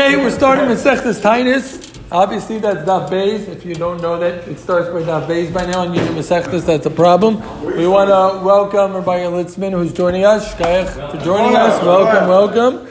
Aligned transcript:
Okay, 0.00 0.16
we're 0.16 0.30
starting 0.30 0.66
with 0.66 0.82
Sechtes 0.82 1.20
Tainus. 1.20 2.00
Obviously, 2.10 2.58
that's 2.58 2.88
Daf 2.88 3.10
Beis. 3.10 3.46
If 3.48 3.66
you 3.66 3.74
don't 3.74 4.00
know 4.00 4.18
that, 4.18 4.48
it 4.48 4.58
starts 4.58 4.88
by 4.88 5.02
Daf 5.02 5.26
Beis 5.26 5.52
by 5.52 5.66
now, 5.66 5.82
and 5.82 5.94
you're 5.94 6.06
Masechtas, 6.06 6.64
that's 6.64 6.86
a 6.86 6.90
problem. 6.90 7.34
We 7.62 7.86
want 7.86 8.08
to 8.08 8.42
welcome 8.42 8.94
Rabbi 8.94 9.24
Litzman, 9.24 9.72
who's 9.72 9.92
joining 9.92 10.24
us. 10.24 10.54
Shkayach 10.54 11.10
for 11.10 11.22
joining 11.22 11.54
us. 11.54 11.82
Welcome, 11.82 12.28
welcome. 12.30 12.86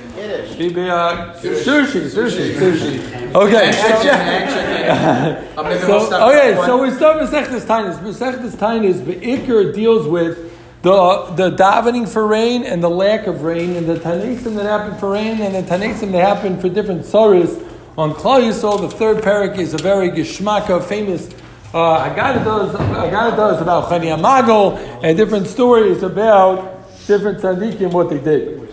Sushi, 1.40 2.10
sushi, 2.12 2.54
sushi. 2.54 3.34
Okay. 3.34 3.72
so, 5.82 6.30
okay, 6.30 6.54
so 6.64 6.80
we 6.80 6.92
start 6.92 7.22
with 7.22 7.32
Masechtas 7.32 7.66
Tainus. 7.66 7.98
Masechtas 8.04 8.56
Tainus, 8.56 9.04
Be'ikr 9.04 9.74
deals 9.74 10.06
with 10.08 10.49
the 10.82 11.26
the 11.36 11.52
davening 11.52 12.08
for 12.08 12.26
rain 12.26 12.64
and 12.64 12.82
the 12.82 12.90
lack 12.90 13.28
of 13.28 13.44
rain 13.44 13.76
and 13.76 13.88
the 13.88 13.96
tanesim 13.96 14.56
that 14.56 14.66
happen 14.66 14.98
for 14.98 15.12
rain 15.12 15.42
and 15.42 15.54
the 15.56 15.64
tanesim 15.64 16.12
that 16.12 16.22
happen 16.22 16.60
for 16.60 16.70
different 16.70 17.06
sorrows 17.06 17.62
on 17.98 18.14
Klal 18.14 18.42
Yisrael. 18.42 18.80
The 18.80 18.96
third 18.96 19.18
parak 19.18 19.58
is 19.58 19.74
a 19.74 19.78
very 19.78 20.10
geshmaka, 20.10 20.84
famous 20.84 21.30
uh, 21.74 22.10
Haggadah 22.10 23.36
does 23.36 23.62
about 23.62 23.90
Chani 23.90 24.18
Amago 24.18 24.78
and 25.04 25.18
different 25.18 25.48
stories 25.48 26.02
about 26.02 26.88
different 27.06 27.40
tzaddikim 27.40 27.92
what 27.92 28.10
they 28.10 28.20
did. 28.20 28.68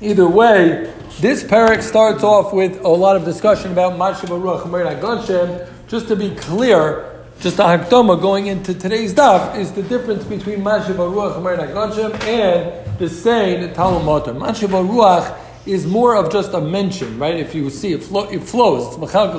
Either 0.00 0.28
way, 0.28 0.92
this 1.20 1.42
parak 1.42 1.82
starts 1.82 2.22
off 2.22 2.52
with 2.52 2.80
a 2.84 2.88
lot 2.88 3.16
of 3.16 3.24
discussion 3.24 3.72
about 3.72 3.98
Mashiv 3.98 4.28
Ruach 4.28 5.68
Just 5.88 6.08
to 6.08 6.16
be 6.16 6.34
clear, 6.34 7.13
just 7.44 7.58
a 7.58 7.62
hakdama 7.62 8.20
going 8.22 8.46
into 8.46 8.72
today's 8.72 9.12
daf 9.12 9.58
is 9.58 9.70
the 9.72 9.82
difference 9.82 10.24
between 10.24 10.60
Mashiv 10.60 10.96
Ruach 10.96 11.44
Hashem 11.44 12.12
and 12.26 12.98
the 12.98 13.06
saying 13.06 13.60
the 13.60 13.68
Tal 13.68 14.00
Umatar. 14.00 14.34
Mashiv 14.34 14.68
Ruach 14.68 15.38
is 15.66 15.86
more 15.86 16.16
of 16.16 16.32
just 16.32 16.54
a 16.54 16.60
mention, 16.62 17.18
right? 17.18 17.34
If 17.34 17.54
you 17.54 17.68
see 17.68 17.92
it, 17.92 18.02
flow, 18.02 18.26
it 18.30 18.42
flows. 18.44 18.96
It's 18.96 19.02
right, 19.02 19.34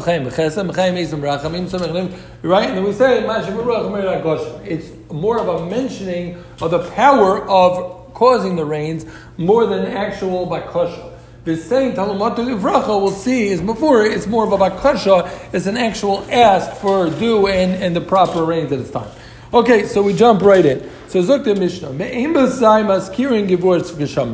and 2.70 2.78
then 2.78 2.84
we 2.84 2.94
say 2.94 3.24
It's 4.66 4.92
more 5.12 5.40
of 5.40 5.48
a 5.48 5.66
mentioning 5.66 6.38
of 6.62 6.70
the 6.70 6.88
power 6.92 7.42
of 7.50 8.14
causing 8.14 8.56
the 8.56 8.66
rains 8.66 9.08
more 9.38 9.66
than 9.66 9.88
actual 9.88 10.46
bakasha. 10.46 11.15
The 11.46 11.56
saying 11.56 11.94
Tal 11.94 12.08
Umatar 12.08 12.38
Livracha 12.38 12.88
we'll 12.88 13.12
see 13.12 13.50
is 13.50 13.62
before 13.62 14.04
it's 14.04 14.26
more 14.26 14.46
of 14.46 14.52
a 14.52 14.58
bakasha, 14.58 15.30
it's 15.54 15.68
an 15.68 15.78
actual 15.78 16.26
ask 16.32 16.72
for 16.82 17.08
dew 17.08 17.46
and, 17.46 17.84
and 17.84 17.96
the 17.96 18.02
proper 18.02 18.44
rains 18.44 18.72
at 18.72 18.80
its 18.80 18.90
time. 18.90 19.12
Okay, 19.54 19.86
so 19.86 20.02
we 20.02 20.16
jump 20.16 20.42
right 20.42 20.66
in. 20.66 20.90
So 21.08 21.22
Zukta 21.22 21.56
Mishnah. 21.56 21.94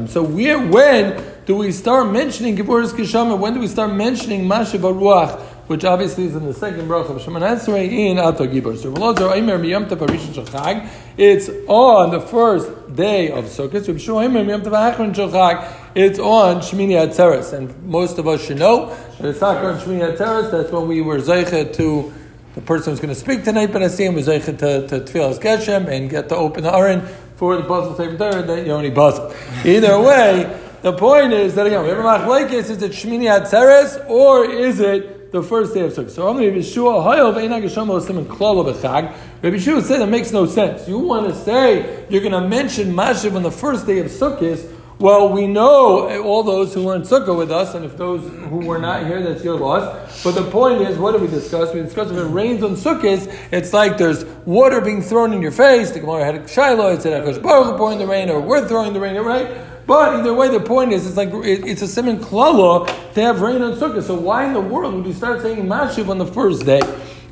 So 0.07 0.23
where, 0.23 0.67
when 0.67 1.23
do 1.45 1.55
we 1.57 1.73
start 1.73 2.09
mentioning 2.09 2.55
Givuris 2.55 2.93
Geshamim? 2.93 3.39
When 3.39 3.55
do 3.55 3.59
we 3.59 3.67
start 3.67 3.93
mentioning 3.93 4.45
Mashiv 4.45 4.79
Ruach? 4.79 5.37
Which 5.67 5.83
obviously 5.83 6.25
is 6.25 6.35
in 6.35 6.45
the 6.45 6.53
second 6.53 6.87
bracha 6.87 7.09
of 7.09 7.21
Shemin 7.21 7.41
Esrei 7.41 7.91
in 7.91 8.19
Ato 8.19 8.45
Gibor. 8.47 8.77
So 8.77 8.91
It's 11.17 11.49
on 11.67 12.11
the 12.11 12.21
first 12.21 12.95
day 12.95 13.31
of 13.31 13.45
Sukkot. 13.45 13.85
It's 15.93 16.19
on 16.19 16.61
Shmini 16.61 16.93
Atzeres, 16.93 17.51
and 17.51 17.83
most 17.83 18.17
of 18.17 18.25
us 18.25 18.45
should 18.45 18.59
know 18.59 18.95
that 19.19 19.27
it's 19.27 19.41
not 19.41 19.57
on 19.57 19.77
Shmini 19.77 20.15
Atzeres. 20.15 20.49
That's 20.49 20.71
when 20.71 20.87
we 20.87 21.01
were 21.01 21.17
zeicha 21.17 21.73
to 21.73 22.13
the 22.55 22.61
person 22.61 22.93
who's 22.93 23.01
going 23.01 23.13
to 23.13 23.19
speak 23.19 23.43
tonight, 23.43 23.73
but 23.73 23.83
I 23.83 23.89
see 23.89 24.05
him 24.05 24.15
was 24.15 24.27
zeicha 24.27 24.57
to, 24.59 24.87
to 24.87 24.99
Tfilas 25.01 25.41
Geshem 25.41 25.89
and 25.89 26.09
get 26.09 26.29
to 26.29 26.37
open 26.37 26.63
the 26.63 26.73
Aron 26.73 27.01
for 27.35 27.57
the 27.57 27.63
puzzle 27.63 27.97
Sefer 27.97 28.17
Torah 28.17 28.41
that 28.41 28.65
you 28.65 28.71
only 28.71 28.91
puzzle. 28.91 29.33
Either 29.65 29.99
way, 29.99 30.61
the 30.81 30.93
point 30.93 31.33
is 31.33 31.55
that 31.55 31.67
again, 31.67 31.83
we 31.83 31.89
have 31.89 31.97
a 31.97 32.03
machlekes, 32.03 32.53
is 32.53 32.81
it 32.81 32.91
Shmini 32.93 33.27
Atzeres 33.29 34.09
or 34.09 34.45
is 34.45 34.79
it 34.79 35.31
the 35.31 35.43
first 35.43 35.73
day 35.73 35.81
of 35.81 35.93
Sukkot. 35.93 36.11
So 36.11 36.27
Rabbi 36.27 36.39
Yeshua, 36.57 37.05
Hayov 37.05 37.35
Einag 37.35 37.63
Hashem 37.63 37.87
Osim 37.87 38.25
Klal 38.25 38.65
B'Chag. 38.65 39.15
Rabbi 39.41 39.55
Yeshua 39.55 39.81
said 39.81 39.99
that 39.99 40.07
makes 40.07 40.31
no 40.31 40.45
sense. 40.45 40.87
You 40.87 40.99
want 40.99 41.27
to 41.27 41.35
say 41.35 42.05
you're 42.09 42.21
going 42.21 42.33
to 42.33 42.47
mention 42.47 42.93
Mashiv 42.93 43.35
on 43.35 43.43
the 43.43 43.51
first 43.51 43.87
day 43.87 43.99
of 43.99 44.07
Sukkot. 44.07 44.79
Well, 45.01 45.29
we 45.29 45.47
know 45.47 46.05
eh, 46.09 46.19
all 46.19 46.43
those 46.43 46.75
who 46.75 46.81
learned 46.81 47.05
Sukkah 47.05 47.35
with 47.35 47.49
us, 47.49 47.73
and 47.73 47.83
if 47.83 47.97
those 47.97 48.21
who 48.21 48.57
were 48.57 48.77
not 48.77 49.07
here, 49.07 49.19
that's 49.19 49.43
your 49.43 49.57
loss. 49.57 50.23
But 50.23 50.35
the 50.35 50.43
point 50.43 50.83
is, 50.83 50.95
what 50.99 51.13
did 51.13 51.21
we 51.21 51.27
discuss? 51.27 51.73
We 51.73 51.81
discussed 51.81 52.11
if 52.11 52.17
it 52.17 52.25
rains 52.25 52.61
on 52.61 52.75
Sukkot, 52.75 53.27
it's 53.51 53.73
like 53.73 53.97
there's 53.97 54.25
water 54.45 54.79
being 54.79 55.01
thrown 55.01 55.33
in 55.33 55.41
your 55.41 55.53
face. 55.53 55.89
The 55.89 56.01
Gemara 56.01 56.23
had 56.23 56.35
a 56.35 56.47
Shiloh, 56.47 56.93
it 56.93 57.01
said 57.01 57.19
Akash 57.19 57.41
Baruch 57.41 57.77
pouring 57.77 57.97
the 57.97 58.05
rain, 58.05 58.29
or 58.29 58.39
we're 58.41 58.67
throwing 58.67 58.93
the 58.93 58.99
rain, 58.99 59.15
right? 59.17 59.49
But 59.87 60.19
either 60.19 60.35
way, 60.35 60.49
the 60.49 60.59
point 60.59 60.93
is, 60.93 61.07
it's 61.07 61.17
like 61.17 61.29
it's 61.33 61.81
a 61.81 61.87
simon 61.87 62.19
klala 62.19 62.85
to 63.15 63.21
have 63.21 63.41
rain 63.41 63.63
on 63.63 63.73
Sukkah. 63.73 64.03
So 64.03 64.13
why 64.13 64.45
in 64.45 64.53
the 64.53 64.61
world 64.61 64.93
would 64.93 65.07
you 65.07 65.13
start 65.13 65.41
saying 65.41 65.65
Mashiv 65.65 66.09
on 66.09 66.19
the 66.19 66.27
first 66.27 66.63
day? 66.63 66.81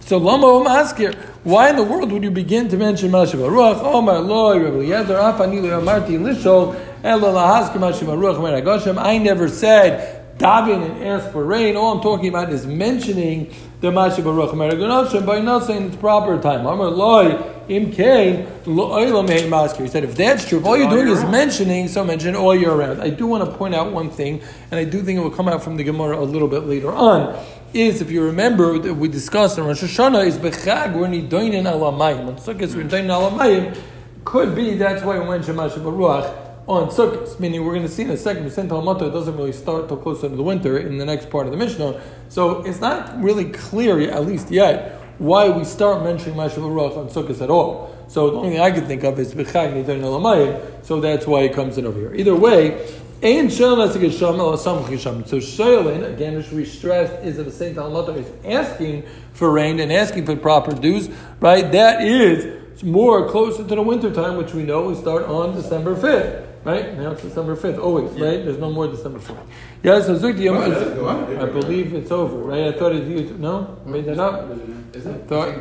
So 0.09 0.17
Lama 0.17 0.47
Omaskir, 0.47 1.13
why 1.43 1.69
in 1.69 1.75
the 1.75 1.83
world 1.83 2.11
would 2.11 2.23
you 2.23 2.31
begin 2.31 2.67
to 2.69 2.77
mention 2.77 3.11
Mashiv 3.11 3.47
Aruach? 3.47 3.83
Omar 3.83 4.21
Loi, 4.21 4.57
Rebbe 4.57 4.77
Yezer, 4.77 5.19
Afanilu 5.19 5.69
Amarti 5.79 6.17
Lishol, 6.17 6.75
Ela 7.03 7.27
Lahaskir 7.27 7.75
Mashiv 7.75 8.07
Aruach, 8.07 8.37
Meragoshem. 8.39 8.97
I 8.97 9.19
never 9.19 9.47
said 9.47 10.39
daven 10.39 10.83
and 10.83 11.03
ask 11.03 11.31
for 11.31 11.45
rain. 11.45 11.75
All 11.75 11.95
I'm 11.95 12.01
talking 12.01 12.29
about 12.29 12.49
is 12.49 12.65
mentioning 12.65 13.53
the 13.81 13.91
Mashiv 13.91 14.23
Meragoshem 14.23 15.27
by 15.27 15.41
not 15.41 15.67
saying 15.67 15.83
it's 15.83 15.95
proper 15.97 16.41
time. 16.41 16.65
Omar 16.65 16.89
Loi, 16.89 17.59
Im 17.67 17.91
Kain, 17.91 18.47
He 18.65 19.87
said, 19.87 20.03
if 20.03 20.15
that's 20.15 20.49
true, 20.49 20.57
if 20.57 20.65
all 20.65 20.75
you're 20.75 20.89
doing 20.89 21.07
is 21.07 21.23
mentioning, 21.25 21.87
so 21.87 22.03
mention 22.03 22.35
all 22.35 22.55
year 22.55 22.73
round. 22.73 22.99
I 22.99 23.11
do 23.11 23.27
want 23.27 23.45
to 23.47 23.55
point 23.55 23.75
out 23.75 23.91
one 23.93 24.09
thing, 24.09 24.41
and 24.71 24.79
I 24.79 24.85
do 24.85 25.03
think 25.03 25.19
it 25.19 25.21
will 25.21 25.29
come 25.29 25.47
out 25.47 25.63
from 25.63 25.77
the 25.77 25.83
Gemara 25.83 26.17
a 26.17 26.25
little 26.25 26.47
bit 26.47 26.63
later 26.63 26.91
on. 26.91 27.39
Is 27.71 28.01
if 28.01 28.09
you 28.09 28.23
remember 28.23 28.79
that 28.79 28.95
we 28.95 29.07
discussed 29.07 29.59
in 29.59 29.63
Rosh 29.63 29.83
Hashanah 29.83 30.25
is 30.25 30.39
bechag 30.39 30.93
when 30.93 31.11
we're 31.11 31.21
nidoinin 31.21 31.65
alamayim. 31.65 32.27
On 32.27 32.35
Sukkot 32.35 32.73
we're 32.73 32.83
nidoinin 32.83 33.09
alamayim. 33.09 33.77
Could 34.25 34.55
be 34.55 34.73
that's 34.73 35.03
why 35.03 35.19
we 35.19 35.25
mention 35.29 35.55
Mashiv 35.55 35.83
Baruch 35.83 36.35
on 36.67 36.87
Sukkot, 36.87 37.39
meaning 37.39 37.63
we're 37.63 37.75
going 37.75 37.85
to 37.85 37.91
see 37.91 38.01
in 38.01 38.09
a 38.09 38.17
second, 38.17 38.49
Talmud 38.69 39.03
it 39.03 39.11
doesn't 39.11 39.37
really 39.37 39.51
start 39.51 39.87
till 39.87 39.97
closer 39.97 40.27
to 40.27 40.35
the 40.35 40.41
winter 40.41 40.79
in 40.79 40.97
the 40.97 41.05
next 41.05 41.29
part 41.29 41.45
of 41.45 41.51
the 41.51 41.59
Mishnah. 41.59 42.01
So 42.29 42.63
it's 42.63 42.81
not 42.81 43.21
really 43.21 43.45
clear, 43.51 44.01
at 44.09 44.25
least 44.25 44.49
yet, 44.49 44.99
why 45.19 45.49
we 45.49 45.63
start 45.63 46.03
mentioning 46.03 46.35
Mashiv 46.35 46.63
Ruach 46.63 46.97
on 46.97 47.09
Sukkot 47.09 47.39
at 47.39 47.51
all. 47.51 47.95
So 48.07 48.31
the 48.31 48.37
only 48.37 48.49
thing 48.49 48.61
I 48.61 48.71
can 48.71 48.87
think 48.87 49.03
of 49.03 49.19
is 49.19 49.35
B'chag 49.35 49.73
Nidayin 49.73 50.01
Alamayim, 50.01 50.83
so 50.83 50.99
that's 50.99 51.27
why 51.27 51.41
it 51.41 51.53
comes 51.53 51.77
in 51.77 51.85
over 51.85 51.99
here. 51.99 52.15
Either 52.15 52.35
way, 52.35 52.83
Ein 53.21 53.49
Shelin 53.49 53.91
So 53.91 55.39
Shelin, 55.41 56.03
again, 56.05 56.37
which 56.37 56.51
we 56.51 56.63
stressed, 56.63 57.25
is 57.25 57.35
that 57.35 57.43
the 57.43 57.51
same 57.51 57.75
Talmud 57.75 58.15
is 58.15 58.27
asking 58.45 59.03
for 59.33 59.51
rain 59.51 59.81
and 59.81 59.91
asking 59.91 60.25
for 60.25 60.37
proper 60.37 60.73
dews, 60.73 61.09
right? 61.41 61.69
That 61.69 62.01
is 62.01 62.81
more 62.81 63.29
closer 63.29 63.67
to 63.67 63.75
the 63.75 63.81
winter 63.81 64.13
time, 64.13 64.37
which 64.37 64.53
we 64.53 64.63
know 64.63 64.83
we 64.83 64.95
start 64.95 65.25
on 65.25 65.53
December 65.53 65.95
5th. 65.95 66.48
Right? 66.63 66.97
Now 66.97 67.11
it's 67.11 67.21
December 67.21 67.55
5th, 67.55 67.79
always, 67.79 68.13
yeah. 68.15 68.25
right? 68.25 68.45
There's 68.45 68.57
no 68.57 68.69
more 68.69 68.87
December 68.87 69.19
4th. 69.19 69.45
Yeah, 69.81 70.01
so 70.01 70.17
Zukti, 70.19 70.49
I 70.49 71.45
believe 71.45 71.93
it's 71.93 72.11
over, 72.11 72.35
right? 72.35 72.73
I 72.73 72.77
thought 72.77 72.93
it, 72.93 73.07
used, 73.07 73.39
no? 73.39 73.77
I 73.85 73.89
made 73.89 74.05
that 74.05 74.19
up? 74.19 74.51
Is 74.93 75.05
it? 75.05 75.27
Thought, 75.27 75.55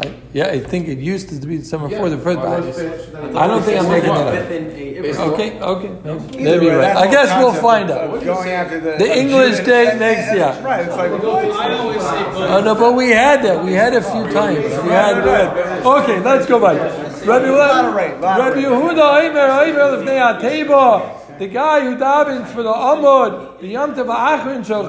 I, 0.00 0.14
yeah, 0.32 0.46
I 0.46 0.60
think 0.60 0.88
it 0.88 0.98
used 0.98 1.28
to 1.28 1.46
be 1.46 1.58
December 1.58 1.88
4th 1.88 2.10
the 2.10 2.16
1st, 2.16 3.36
I, 3.36 3.46
don't 3.46 3.62
think 3.62 3.78
I'm 3.78 3.88
making 3.90 4.08
that 4.08 5.20
up. 5.20 5.32
Okay, 5.34 5.60
okay. 5.60 6.42
Maybe 6.42 6.66
you're 6.66 6.78
right. 6.78 6.96
I 6.96 7.10
guess 7.10 7.28
we'll 7.38 7.52
find 7.52 7.90
out. 7.90 8.24
Going 8.24 8.50
after 8.50 8.80
the, 8.80 8.96
the 8.96 9.18
English 9.18 9.58
date 9.60 9.98
next 9.98 10.34
year. 10.34 10.48
Right, 10.64 10.86
it's 10.86 10.96
like, 10.96 11.10
I 11.10 11.74
always 11.76 12.00
say 12.00 12.24
Oh, 12.48 12.62
no, 12.64 12.74
but 12.74 12.94
we 12.94 13.10
had 13.10 13.42
that. 13.42 13.62
We 13.64 13.72
had 13.72 13.94
a 13.94 14.02
few 14.02 14.32
times. 14.32 14.64
We 14.64 14.90
had 14.90 15.20
that. 15.24 15.84
Okay, 15.84 16.20
let's 16.20 16.46
go 16.46 16.58
back. 16.58 17.07
Rabbi 17.26 18.62
Yehuda 18.62 19.06
Aimer 19.22 19.48
Aimer 19.62 19.86
Lefnei 19.96 20.20
Ateba. 20.40 21.38
The 21.38 21.46
guy 21.46 21.80
who 21.82 21.94
davens 21.96 22.48
for 22.48 22.62
the 22.64 22.72
Amud, 22.72 23.60
the 23.60 23.68
Yom 23.68 23.94
Tov 23.94 24.08
Achron 24.08 24.64
Shal 24.66 24.84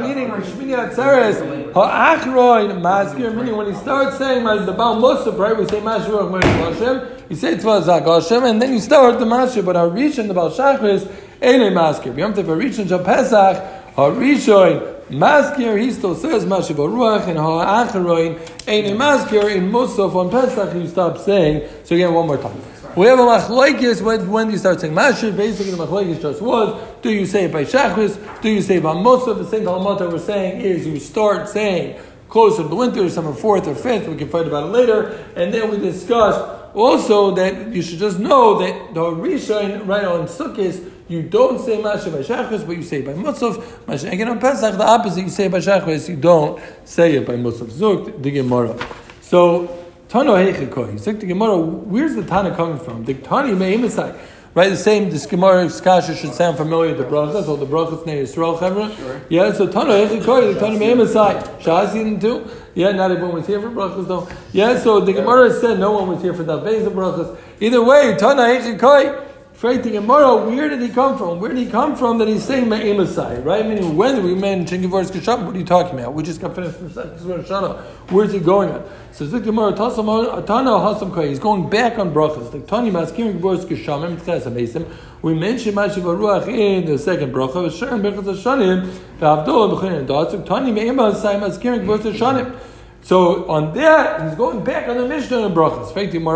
meaning 0.00 0.32
on 0.32 0.42
Shmini 0.42 0.74
Atzeres, 0.74 1.72
Ha'achroin 1.72 2.80
Maskir, 2.80 3.32
meaning 3.36 3.56
when 3.56 3.68
he 3.68 3.74
starts 3.74 4.18
saying 4.18 4.42
the 4.42 4.72
Baal 4.72 4.96
Musaf, 5.00 5.38
right? 5.38 5.56
We 5.56 5.64
say 5.68 5.80
Mashur 5.80 6.22
Achmer 6.28 6.42
Hashem, 6.42 7.24
you 7.28 7.36
say 7.36 7.54
Tzvah 7.54 7.82
Zak 7.84 8.04
Hashem, 8.04 8.42
and 8.44 8.60
then 8.60 8.72
you 8.72 8.80
start 8.80 9.20
the 9.20 9.26
Mashur, 9.26 9.62
but 9.64 9.76
our 9.76 9.86
Rishon, 9.86 10.26
the 10.26 10.34
Baal 10.34 10.50
Shachris, 10.50 11.06
Eine 11.40 11.70
Maskir. 11.72 12.18
Yom 12.18 12.34
Tov 12.34 12.46
Rishon 12.46 12.88
Shal 12.88 12.98
Pesach, 13.04 13.62
Harishon, 13.94 14.91
Maskir, 15.10 15.80
he 15.80 15.90
still 15.90 16.14
says 16.14 16.44
Mashiv 16.44 16.76
Ruach 16.76 17.26
and 17.28 17.38
Ha'acharoin, 17.38 18.38
Ein 18.68 18.96
Maskir, 18.96 19.54
in 19.54 19.70
Musaf 19.70 20.14
on 20.14 20.30
Pesach, 20.30 20.74
you 20.74 20.86
stop 20.86 21.18
saying. 21.18 21.68
So 21.84 21.94
again, 21.94 22.14
one 22.14 22.26
more 22.26 22.38
time. 22.38 22.60
We 22.94 23.06
have 23.06 23.18
a 23.18 23.22
machlokes 23.22 24.02
when, 24.02 24.30
when 24.30 24.50
you 24.50 24.58
start 24.58 24.80
saying 24.80 24.94
Mashiv. 24.94 25.36
Basically, 25.36 25.72
the 25.72 25.78
machlokes 25.78 26.20
just 26.20 26.42
was: 26.42 26.78
Do 27.00 27.10
you 27.10 27.24
say 27.24 27.44
it 27.44 27.52
by 27.52 27.64
Shachris? 27.64 28.42
Do 28.42 28.50
you 28.50 28.60
say 28.60 28.80
by 28.80 28.94
Musaf? 28.94 29.38
The 29.38 29.46
same 29.46 29.64
Tal 29.64 29.80
Umatar 29.80 30.12
we're 30.12 30.18
saying 30.18 30.60
is 30.60 30.86
you 30.86 31.00
start 31.00 31.48
saying 31.48 31.98
closer 32.28 32.62
to 32.62 32.68
the 32.68 32.74
winter, 32.74 33.08
summer 33.08 33.32
fourth 33.32 33.66
or 33.66 33.74
fifth. 33.74 34.08
We 34.08 34.16
can 34.16 34.28
fight 34.28 34.46
about 34.46 34.64
it 34.64 34.72
later, 34.72 35.26
and 35.36 35.52
then 35.52 35.70
we 35.70 35.78
discuss 35.78 36.60
also 36.74 37.34
that 37.34 37.68
you 37.68 37.82
should 37.82 37.98
just 37.98 38.18
know 38.18 38.58
that 38.58 38.94
the 38.94 39.00
Rishon 39.00 39.86
right 39.86 40.04
on 40.04 40.26
Sukkot 40.26 41.01
you 41.12 41.22
don't 41.22 41.58
say 41.60 41.80
Masha 41.80 42.10
by 42.10 42.18
Shachris, 42.18 42.66
but 42.66 42.76
you 42.76 42.82
say 42.82 43.00
it 43.00 43.06
by 43.06 43.12
Musaf. 43.12 43.86
Masha 43.86 44.08
again 44.08 44.28
on 44.28 44.40
Pesach, 44.40 44.76
the 44.76 44.84
opposite, 44.84 45.22
you 45.22 45.28
say 45.28 45.48
by 45.48 45.58
Shachris, 45.58 46.08
you 46.08 46.16
don't 46.16 46.60
say 46.84 47.16
it 47.16 47.26
by 47.26 47.34
Musaf. 47.34 47.66
Zuk, 47.66 48.22
the 48.22 48.30
Gemara. 48.30 48.74
So, 49.20 49.68
Tano 50.08 50.34
Heichikoi. 50.36 50.94
Zuk, 50.94 51.20
the 51.20 51.26
Gemara, 51.26 51.58
where's 51.58 52.14
the 52.14 52.22
Tana 52.24 52.54
coming 52.56 52.78
from? 52.78 53.04
The 53.04 53.14
Tani 53.14 53.54
Me'imisai. 53.54 54.18
Right, 54.54 54.68
the 54.68 54.76
same, 54.76 55.08
this 55.08 55.24
Gemara 55.24 55.70
Kasha 55.70 56.14
should 56.14 56.34
sound 56.34 56.58
familiar 56.58 56.94
to 56.94 57.04
brachas, 57.04 57.48
or 57.48 57.56
the 57.56 57.64
brachas 57.64 58.04
name 58.04 58.22
Yisrael 58.22 58.58
Chevra. 58.58 58.94
Sure. 58.96 59.20
Yeah, 59.30 59.52
so 59.52 59.66
Tano 59.66 60.06
Heichikoi, 60.06 60.52
the 60.52 60.60
Tani 60.60 60.78
Me'imisai. 60.78 61.42
Shaz 61.60 61.94
didn't 61.94 62.18
do. 62.18 62.50
Yeah, 62.74 62.92
not 62.92 63.10
everyone 63.10 63.34
was 63.34 63.46
here 63.46 63.60
for 63.60 63.70
brachas 63.70 64.06
though. 64.08 64.28
Yeah, 64.52 64.78
so 64.78 65.00
the 65.00 65.12
Gemara 65.12 65.52
said 65.52 65.78
no 65.78 65.92
one 65.92 66.08
was 66.08 66.22
here 66.22 66.34
for 66.34 66.42
that 66.42 66.64
base 66.64 66.86
of 66.86 66.92
brachas. 66.92 67.36
Either 67.60 67.82
way, 67.82 68.14
Tana 68.18 68.42
Heichikoi, 68.42 69.31
Afraid 69.62 69.84
the 69.84 69.90
Gemara, 69.90 70.44
where 70.44 70.68
did 70.68 70.82
he 70.82 70.88
come 70.88 71.16
from? 71.16 71.38
Where 71.38 71.48
did 71.48 71.58
he 71.58 71.70
come 71.70 71.94
from 71.94 72.18
that 72.18 72.26
he's 72.26 72.42
saying 72.42 72.64
Ma'emasai, 72.64 73.44
right? 73.44 73.64
Meaning, 73.64 73.96
when 73.96 74.24
we 74.24 74.34
mention 74.34 74.82
Gevor's 74.82 75.08
Kisham, 75.08 75.46
what 75.46 75.54
are 75.54 75.58
you 75.60 75.64
talking 75.64 75.96
about? 75.96 76.14
We 76.14 76.24
just 76.24 76.40
got 76.40 76.56
finished 76.56 76.80
with 76.80 76.96
Shana. 76.96 77.80
Where's 78.10 78.32
he 78.32 78.40
going 78.40 78.70
on? 78.70 78.84
So 79.12 79.24
the 79.24 79.38
Gemara, 79.38 79.72
Atana 79.74 80.98
Hasam 80.98 81.14
Kai, 81.14 81.28
he's 81.28 81.38
going 81.38 81.70
back 81.70 81.96
on 81.96 82.12
brachas. 82.12 82.50
The 82.50 82.58
Tani 82.58 82.90
Maskim 82.90 83.34
Gevor's 83.34 83.64
Kishamim, 83.64 84.16
Tches 84.16 84.50
Amesim. 84.50 84.84
We 85.22 85.34
mentioned 85.34 85.76
Mashiv 85.76 86.02
Ruach 86.02 86.48
in 86.48 86.84
the 86.84 86.98
second 86.98 87.32
bracha, 87.32 87.70
Shem 87.70 88.02
Bechaz 88.02 88.24
Hashanim, 88.24 88.92
V'avdol 89.20 89.78
B'chin 89.78 90.04
Datsuk, 90.08 90.44
Tani 90.44 90.72
Me'emasai 90.72 91.38
Maskim 91.38 91.78
Gevor's 91.78 92.00
Hashanim. 92.00 92.58
So 93.02 93.50
on 93.50 93.74
that, 93.74 94.22
he's 94.22 94.36
going 94.36 94.62
back 94.62 94.88
on 94.88 94.96
the 94.96 95.06
Mishnah 95.06 95.46
and 95.46 95.54
Brachas. 95.54 95.92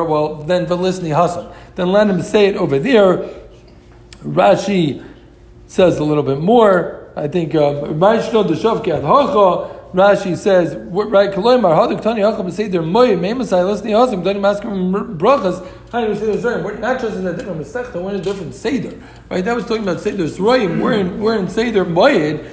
Well, 0.09 0.35
then 0.35 0.67
Velisni 0.67 1.15
Hasan. 1.15 1.53
Then 1.77 1.93
let 1.93 2.11
him 2.11 2.21
say 2.23 2.47
it 2.47 2.57
over 2.57 2.79
there. 2.79 3.29
Rashi 4.23 5.05
says 5.69 5.99
a 5.99 6.05
little 6.05 6.25
bit 6.25 6.41
more. 6.41 7.13
I 7.17 7.29
think 7.29 7.55
um, 7.55 7.99
Rashi 9.95 10.37
says 10.37 10.75
right 10.75 11.31
Kaloimar 11.31 11.75
Hadik 11.75 12.03
Tani 12.03 12.21
Hacham 12.21 12.51
say 12.51 12.69
they're 12.69 12.83
moy 12.83 13.17
Memasai 13.17 13.63
Lisni 13.65 13.93
Hasim 13.93 14.23
Tani 14.25 14.41
Maskim 14.41 15.17
Brachas? 15.17 15.65
We're 16.63 16.79
not 16.79 17.01
just 17.01 17.17
in 17.17 17.27
a 17.27 17.33
different 17.33 17.61
Masechta, 17.61 18.03
we're 18.03 18.11
in 18.11 18.21
a 18.21 18.23
different 18.23 18.55
Seder. 18.55 19.01
Right? 19.31 19.45
That 19.45 19.55
was 19.55 19.65
talking 19.65 19.85
about 19.85 20.01
Seder's 20.01 20.39
Royim. 20.39 20.83
We're 20.83 20.95
in 20.95 21.21
we're 21.21 21.39
in 21.39 21.49
Seder 21.49 21.85
Moyed. 21.85 22.45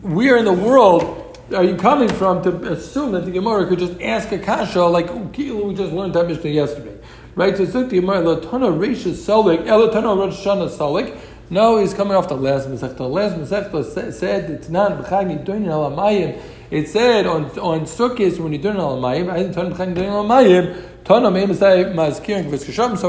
We 0.00 0.30
are 0.30 0.36
in 0.36 0.44
the 0.44 0.52
world 0.52 1.21
are 1.52 1.64
you 1.64 1.76
coming 1.76 2.08
from 2.08 2.42
to 2.42 2.72
assume 2.72 3.12
that 3.12 3.24
the 3.24 3.30
Gemara 3.30 3.66
could 3.66 3.78
just 3.78 4.00
ask 4.00 4.32
a 4.32 4.38
kasha 4.38 4.84
like 4.84 5.08
oh, 5.10 5.30
we 5.34 5.74
just 5.74 5.92
learned 5.92 6.14
that 6.14 6.26
Mishnah 6.26 6.50
yesterday, 6.50 6.98
right? 7.34 7.56
So 7.56 7.64
the 7.64 7.84
Gemara 7.84 8.22
Latana 8.22 8.76
Reisha 8.76 9.12
Solik 9.12 9.64
Elatana 9.64 10.16
eh, 10.16 10.20
Rosh 10.20 10.46
Hashanah 10.46 10.70
Solik. 10.70 11.18
No, 11.50 11.78
he's 11.78 11.92
coming 11.92 12.14
off 12.16 12.28
the 12.28 12.36
last 12.36 12.68
Masechta. 12.68 12.96
The 12.96 13.08
last 13.08 13.36
Masechta 13.36 14.12
said 14.12 14.50
it's 14.50 14.68
not 14.68 14.92
b'chag 14.92 15.44
nidoin 15.44 15.64
alamayim. 15.66 16.40
It 16.70 16.88
said 16.88 17.26
on 17.26 17.44
on 17.58 17.82
Sukkot 17.82 18.38
when 18.38 18.52
you're 18.52 18.62
doing 18.62 18.76
alamayim, 18.76 19.30
I 19.30 19.42
didn't 19.42 19.56
him 19.56 19.72
b'chag 19.72 19.94
nidoin 19.94 20.10
alamayim. 20.10 20.91
So 21.04 21.16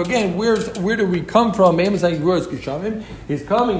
again, 0.01 0.35
where's, 0.35 0.75
where 0.79 0.95
do 0.95 1.05
we 1.05 1.21
come 1.21 1.53
from? 1.53 1.77
He's 1.77 2.01
coming 2.01 3.03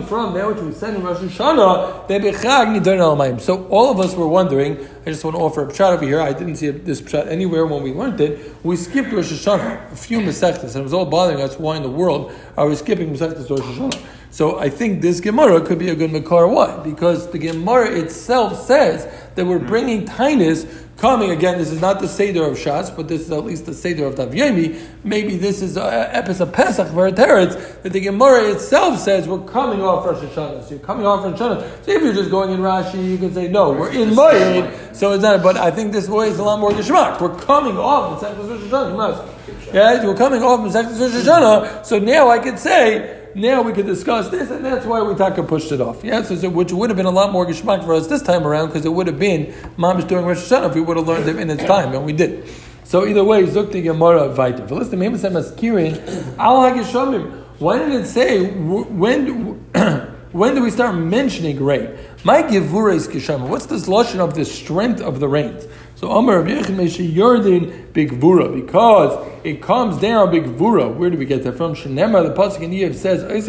from 0.06 0.36
that 0.36 0.48
which 0.48 0.60
we 0.60 0.72
said 0.72 0.94
in 0.96 1.02
Rosh 1.04 1.18
Hashanah. 1.18 3.42
So 3.42 3.66
all 3.68 3.90
of 3.90 4.00
us 4.00 4.14
were 4.14 4.28
wondering. 4.28 4.88
I 5.06 5.08
just 5.10 5.24
want 5.24 5.36
to 5.36 5.42
offer 5.42 5.68
a 5.68 5.74
shot 5.74 5.94
over 5.94 6.06
here. 6.06 6.22
I 6.22 6.32
didn't 6.32 6.58
see 6.58 6.70
this 6.70 7.04
shot 7.10 7.28
anywhere 7.28 7.66
when 7.66 7.82
we 7.82 7.92
learned 7.92 8.22
it. 8.22 8.56
We 8.64 8.76
skipped 8.76 9.12
Rosh 9.12 9.32
Hashanah, 9.32 9.92
a 9.92 9.96
few 9.96 10.20
Masechtas, 10.20 10.76
and 10.76 10.82
it 10.82 10.84
was 10.84 10.94
all 10.94 11.08
bothering 11.08 11.42
us. 11.42 11.58
Why 11.58 11.78
in 11.78 11.84
the 11.84 11.90
world 11.90 12.32
are 12.56 12.68
we 12.68 12.76
skipping 12.76 13.14
Masechtas 13.14 13.50
Rosh 13.50 13.62
Hashanah? 13.62 14.00
So 14.30 14.60
I 14.60 14.70
think 14.70 15.02
this 15.02 15.22
Gemara 15.22 15.60
could 15.62 15.80
be 15.80 15.90
a 15.90 15.96
good 15.96 16.12
Makar. 16.12 16.48
Why? 16.48 16.78
Because 16.78 17.32
the 17.32 17.40
Gemara 17.40 17.90
itself 17.92 18.64
says 18.66 19.08
that 19.36 19.46
we're 19.46 19.60
bringing 19.60 20.06
Tainus 20.06 20.68
coming 20.98 21.32
again. 21.32 21.58
This 21.58 21.72
is 21.72 21.82
not 21.82 22.00
the 22.00 22.08
Seder 22.08 22.46
of 22.46 22.58
Shas, 22.58 22.96
but 22.96 23.08
this 23.08 23.22
is 23.22 23.32
at 23.32 23.44
least 23.44 23.66
the 23.66 23.74
Seder 23.74 24.06
of 24.06 24.16
Tavyemi. 24.16 24.82
Maybe 25.04 25.38
this 25.38 25.62
is 25.62 25.78
uh, 25.78 26.08
an 26.10 26.16
episode 26.16 26.50
of 26.50 26.54
Pesach 26.54 26.88
Teretz 26.88 27.82
that 27.84 27.94
the 27.94 28.00
Gemara 28.00 28.52
itself 28.52 29.00
says 29.00 29.28
we're 29.28 29.40
coming 29.40 29.82
off 29.82 30.06
Rosh 30.06 30.24
Hashanah. 30.24 30.64
So 30.64 30.70
you're 30.72 30.80
coming 30.80 31.06
off 31.06 31.24
Rosh 31.24 31.40
Hashanah. 31.40 31.86
So 31.86 31.92
if 31.92 32.02
you're 32.02 32.14
just 32.14 32.32
going 32.32 32.52
in 32.52 32.60
Rashi, 32.60 33.12
you 33.12 33.18
can 33.18 33.34
say 33.34 33.48
no, 33.48 33.72
we're 33.72 33.92
in 33.92 34.10
Moed. 34.10 34.96
So 34.96 35.12
it's 35.14 35.24
not. 35.24 35.42
But 35.44 35.58
I 35.58 35.72
think 35.72 35.92
this 35.92 36.08
way 36.08 36.30
is 36.30 36.40
a 36.40 36.44
lot 36.44 36.60
more 36.60 36.72
Geshmak. 36.72 37.20
We're 37.20 37.38
coming 37.40 37.78
off 37.78 38.22
the 38.22 38.28
Rosh 38.28 38.62
Hashanah. 38.62 39.74
Yeah, 39.74 40.06
we're 40.06 40.16
coming 40.16 40.42
off 40.44 40.60
Rosh 40.60 40.86
Hashanah. 40.86 41.86
So 41.86 42.00
now 42.00 42.30
I 42.30 42.40
could 42.40 42.60
say 42.60 43.23
now 43.36 43.62
we 43.62 43.74
could 43.74 43.86
discuss 43.86 44.30
this, 44.30 44.52
and 44.52 44.64
that's 44.64 44.86
why 44.86 45.02
we 45.02 45.16
taka 45.16 45.44
pushed 45.44 45.72
it 45.72 45.82
off. 45.82 46.04
Yes, 46.04 46.30
yeah, 46.30 46.38
so, 46.38 46.50
which 46.50 46.72
would 46.72 46.90
have 46.90 46.98
been 46.98 47.06
a 47.06 47.12
lot 47.12 47.32
more 47.32 47.46
geschmack 47.46 47.84
for 47.86 47.94
us 47.94 48.08
this 48.08 48.22
time 48.22 48.46
around 48.46 48.68
because 48.68 48.86
it 48.86 48.94
would 48.94 49.08
have 49.08 49.20
been 49.20 49.48
mamish 49.78 50.08
during 50.08 50.26
Rosh 50.26 50.38
Hashanah 50.38 50.70
if 50.70 50.76
we 50.76 50.82
would 50.82 50.98
have 50.98 51.08
learned 51.08 51.28
it 51.28 51.38
in 51.38 51.50
its 51.50 51.64
time, 51.64 51.94
and 51.94 52.06
we 52.06 52.14
did. 52.14 52.48
So 52.84 53.06
either 53.06 53.24
way, 53.24 53.44
zukti 53.44 53.82
gemara 53.82 54.30
vayter. 54.30 54.68
For 54.68 54.76
listen, 54.76 55.00
maybe 55.00 55.18
some 55.18 55.34
askirin 55.34 56.38
al 56.38 56.58
hageshamim. 56.58 57.44
Why 57.60 57.80
did 57.80 58.02
it 58.02 58.06
say 58.08 58.52
when? 58.52 59.64
when 60.34 60.56
do 60.56 60.64
we 60.64 60.72
start 60.72 60.96
mentioning 60.96 61.64
rain? 61.64 61.98
My 62.24 62.44
gevura 62.44 62.96
is 62.96 63.08
kishama. 63.08 63.48
What's 63.48 63.68
this 63.68 63.88
lotion 63.88 64.20
of 64.20 64.34
the 64.34 64.44
strength 64.44 65.00
of 65.02 65.20
the 65.20 65.28
rains? 65.28 65.66
So 66.04 66.12
Amar 66.12 66.44
Big 66.44 68.12
Vura 68.12 68.54
because 68.54 69.26
it 69.46 69.62
comes 69.62 69.98
down 70.02 70.32
Big 70.32 70.44
Vura. 70.44 70.94
Where 70.94 71.10
do 71.10 71.18
we 71.18 71.24
get 71.24 71.46
that 71.46 71.54
from? 71.54 71.76
Shenema 71.76 72.28
the 72.28 72.34
pasuk 72.36 72.60
in 72.60 72.72
Yev 72.72 72.94
says. 72.94 73.24
We're 73.24 73.40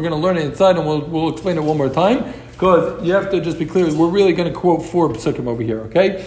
going 0.00 0.10
to 0.10 0.16
learn 0.16 0.36
it 0.36 0.46
inside 0.46 0.78
and 0.78 0.84
we'll, 0.84 1.02
we'll 1.02 1.28
explain 1.28 1.58
it 1.58 1.62
one 1.62 1.78
more 1.78 1.88
time 1.88 2.34
because 2.50 3.06
you 3.06 3.12
have 3.12 3.30
to 3.30 3.40
just 3.40 3.56
be 3.56 3.64
clear. 3.64 3.86
We're 3.94 4.08
really 4.08 4.32
going 4.32 4.52
to 4.52 4.58
quote 4.58 4.84
four 4.84 5.08
psukim 5.10 5.46
over 5.46 5.62
here. 5.62 5.82
Okay. 5.82 6.26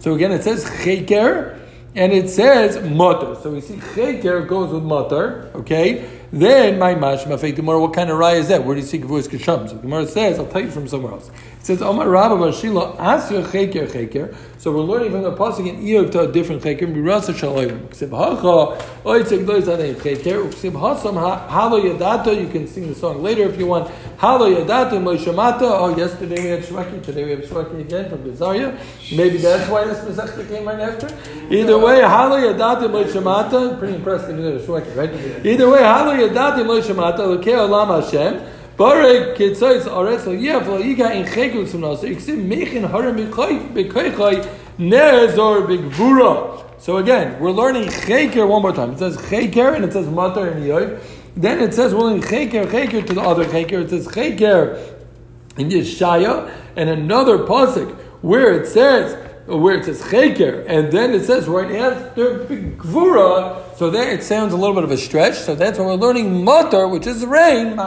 So 0.00 0.14
again, 0.14 0.32
it 0.32 0.42
says 0.42 0.64
Cheker 0.64 1.56
and 1.94 2.12
it 2.12 2.28
says 2.28 2.90
Mutter. 2.90 3.36
So 3.40 3.52
we 3.52 3.60
see 3.60 3.76
Cheker 3.76 4.48
goes 4.48 4.72
with 4.72 4.82
Mutter. 4.82 5.52
Okay. 5.54 6.17
Then 6.30 6.78
my 6.78 6.94
mashma 6.94 7.40
fake 7.40 7.56
Gemara, 7.56 7.80
what 7.80 7.94
kind 7.94 8.10
of 8.10 8.18
raya 8.18 8.36
is 8.36 8.48
that? 8.48 8.64
Where 8.64 8.74
do 8.74 8.82
you 8.82 8.86
see 8.86 8.98
Gavus 8.98 9.28
Kisham? 9.28 9.68
So 9.68 9.76
Gemara 9.76 10.06
says, 10.06 10.38
I'll 10.38 10.46
tell 10.46 10.60
you 10.60 10.70
from 10.70 10.86
somewhere 10.86 11.12
else. 11.12 11.30
It 11.60 11.66
says, 11.66 11.82
Omar 11.82 12.08
Rabba 12.08 12.34
Bashila, 12.34 12.96
Asya 12.98 13.44
Cheker 13.46 13.88
Cheker. 13.88 14.36
So 14.58 14.72
we're 14.72 14.80
learning 14.80 15.12
from 15.12 15.22
the 15.22 15.32
pasuk 15.34 15.68
in 15.68 15.80
Iyov 15.80 16.10
to 16.12 16.20
a 16.20 16.32
different 16.32 16.62
Cheker, 16.62 16.82
Mirasa 16.82 17.32
Shalayim. 17.32 17.88
Ksib 17.88 18.10
Hacha, 18.10 18.84
Oitzek 19.04 19.46
Lois 19.46 19.64
Adei 19.66 19.94
Cheker, 19.94 20.50
Ksib 20.52 20.72
Hasam 20.72 21.14
Halo 21.48 21.80
Yadato, 21.80 22.38
you 22.38 22.48
can 22.48 22.66
sing 22.66 22.88
the 22.88 22.94
song 22.94 23.22
later 23.22 23.44
if 23.44 23.58
you 23.58 23.66
want. 23.66 23.88
Halo 24.18 24.50
Yadato 24.52 25.00
Moshamata. 25.00 25.62
Oh, 25.62 25.96
yesterday 25.96 26.42
we 26.42 26.48
had 26.48 26.62
Shwekey, 26.62 27.02
today 27.02 27.24
we 27.24 27.30
have 27.30 27.40
Shwekey 27.40 27.80
again 27.80 28.10
from 28.10 28.18
Bizaria. 28.24 28.76
Maybe 29.16 29.38
that's 29.38 29.70
why 29.70 29.84
this 29.84 29.98
Masechta 30.00 30.46
came 30.48 30.66
right 30.66 30.80
after. 30.80 31.06
Either 31.50 31.78
way, 31.78 32.00
Halo 32.00 32.36
Yadato 32.36 32.88
Moshamata. 32.90 33.78
Pretty 33.78 33.94
impressed 33.94 34.26
when 34.26 34.38
you 34.38 34.50
know 34.50 34.58
Shwekey, 34.58 34.96
right? 34.96 35.46
Either 35.46 35.70
way, 35.70 35.78
Halo 35.78 36.17
So 46.78 46.98
again, 46.98 47.40
we're 47.40 47.50
learning 47.50 47.88
cheker 47.88 48.48
one 48.48 48.62
more 48.62 48.72
time. 48.72 48.92
It 48.92 48.98
says 48.98 49.16
cheker 49.16 49.74
and 49.74 49.84
it 49.84 49.92
says 49.92 50.06
matar 50.06 50.52
and 50.52 50.64
yoiv. 50.64 51.02
Then 51.36 51.60
it 51.60 51.74
says 51.74 51.92
we're 51.92 52.02
learning 52.02 52.22
cheker, 52.22 52.66
cheker 52.66 53.04
to 53.04 53.14
the 53.14 53.20
other 53.20 53.44
cheker. 53.44 53.82
It 53.82 53.90
says 53.90 54.06
cheker 54.06 54.94
in 55.56 55.70
Yeshaya 55.70 56.52
and 56.76 56.88
another 56.88 57.38
pasuk 57.38 57.96
where 58.22 58.52
it 58.52 58.66
says 58.66 59.27
where 59.48 59.76
it 59.76 59.84
says 59.86 60.02
cheker, 60.02 60.64
and 60.68 60.92
then 60.92 61.14
it 61.14 61.24
says 61.24 61.48
right 61.48 61.74
after 61.74 62.44
gvura, 62.44 63.76
so 63.78 63.90
there 63.90 64.10
it 64.10 64.22
sounds 64.22 64.52
a 64.52 64.56
little 64.56 64.74
bit 64.74 64.84
of 64.84 64.90
a 64.90 64.96
stretch. 64.96 65.36
So 65.36 65.54
that's 65.54 65.78
why 65.78 65.86
we're 65.86 65.94
learning 65.94 66.44
motor, 66.44 66.86
which 66.86 67.06
is 67.06 67.24
rain. 67.24 67.78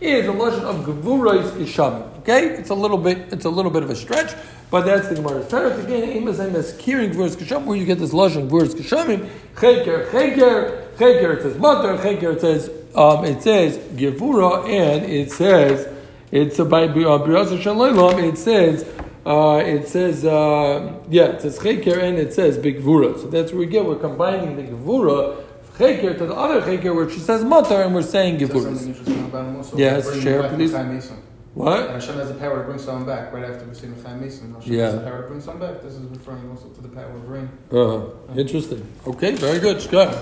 Is 0.00 0.26
a 0.26 0.32
lesson 0.32 0.64
of 0.64 0.84
Gevurais 0.84 1.50
Ishamim. 1.52 2.18
Okay, 2.18 2.48
it's 2.50 2.68
a 2.68 2.74
little 2.74 2.98
bit, 2.98 3.32
it's 3.32 3.46
a 3.46 3.50
little 3.50 3.70
bit 3.70 3.82
of 3.82 3.88
a 3.90 3.96
stretch, 3.96 4.34
but 4.70 4.84
that's 4.84 5.08
the 5.08 5.14
Gemara's 5.14 5.46
Tarif 5.46 5.82
again. 5.82 6.10
Amos 6.10 6.38
is 6.38 6.74
Kirin 6.74 7.14
Gevurais 7.14 7.36
Kishamim, 7.36 7.64
where 7.64 7.78
you 7.78 7.86
get 7.86 7.98
this 7.98 8.12
lesson 8.12 8.48
Gevurais 8.48 8.74
Kishamim. 8.74 9.28
Cheker, 9.54 10.10
Cheker, 10.10 10.88
Cheker. 10.96 11.36
It 11.38 11.42
says 11.42 11.56
motor. 11.58 11.96
Cheker. 11.96 12.34
It 12.34 12.40
says 12.42 12.70
um, 12.94 13.24
it 13.24 13.42
says 13.42 13.78
Gevura, 13.78 14.68
and 14.68 15.04
it 15.10 15.32
says 15.32 15.88
it's 16.30 16.58
by 16.60 16.84
uh, 16.84 17.58
Shalom. 17.58 18.18
It 18.18 18.36
says 18.36 18.84
uh, 19.26 19.62
it 19.64 19.88
says, 19.88 20.24
uh, 20.24 20.92
yeah, 21.08 21.24
it 21.24 21.42
says 21.42 21.58
cheker 21.58 22.02
and 22.02 22.18
it 22.18 22.32
says 22.34 22.58
big 22.58 22.82
gvura. 22.82 23.18
So 23.20 23.28
that's 23.28 23.52
where 23.52 23.60
we 23.60 23.66
get, 23.66 23.84
we're 23.84 23.96
combining 23.96 24.56
the 24.56 24.62
gvura, 24.62 25.42
cheker, 25.78 26.16
to 26.18 26.26
the 26.26 26.34
other 26.34 26.60
cheker 26.62 26.94
where 26.94 27.08
she 27.10 27.20
says 27.20 27.44
mutter 27.44 27.82
and 27.82 27.94
we're 27.94 28.02
saying 28.02 28.38
gvura. 28.38 29.78
Yeah, 29.78 30.00
share 30.20 30.48
please. 30.50 30.74
What? 31.54 31.82
And 31.82 31.92
Hashem 31.92 32.16
has 32.16 32.28
the 32.28 32.34
power 32.34 32.58
to 32.58 32.64
bring 32.64 32.78
someone 32.80 33.06
back 33.06 33.32
right 33.32 33.44
after 33.44 33.64
we 33.64 33.74
see 33.74 33.86
the 33.86 34.02
Chaim 34.02 34.20
Mason. 34.20 34.52
Hashem 34.54 34.72
Yeah. 34.72 34.86
has 34.86 34.94
the 34.96 35.00
power 35.02 35.22
to 35.22 35.28
bring 35.28 35.40
someone 35.40 35.72
back. 35.72 35.82
This 35.82 35.94
is 35.94 36.02
referring 36.02 36.50
also 36.50 36.68
to 36.68 36.80
the 36.80 36.88
power 36.88 37.10
of 37.14 37.28
rain. 37.28 37.48
Uh-huh. 37.70 38.06
interesting. 38.36 38.84
Okay, 39.06 39.36
very 39.36 39.60
good. 39.60 39.78
Good. 39.88 40.12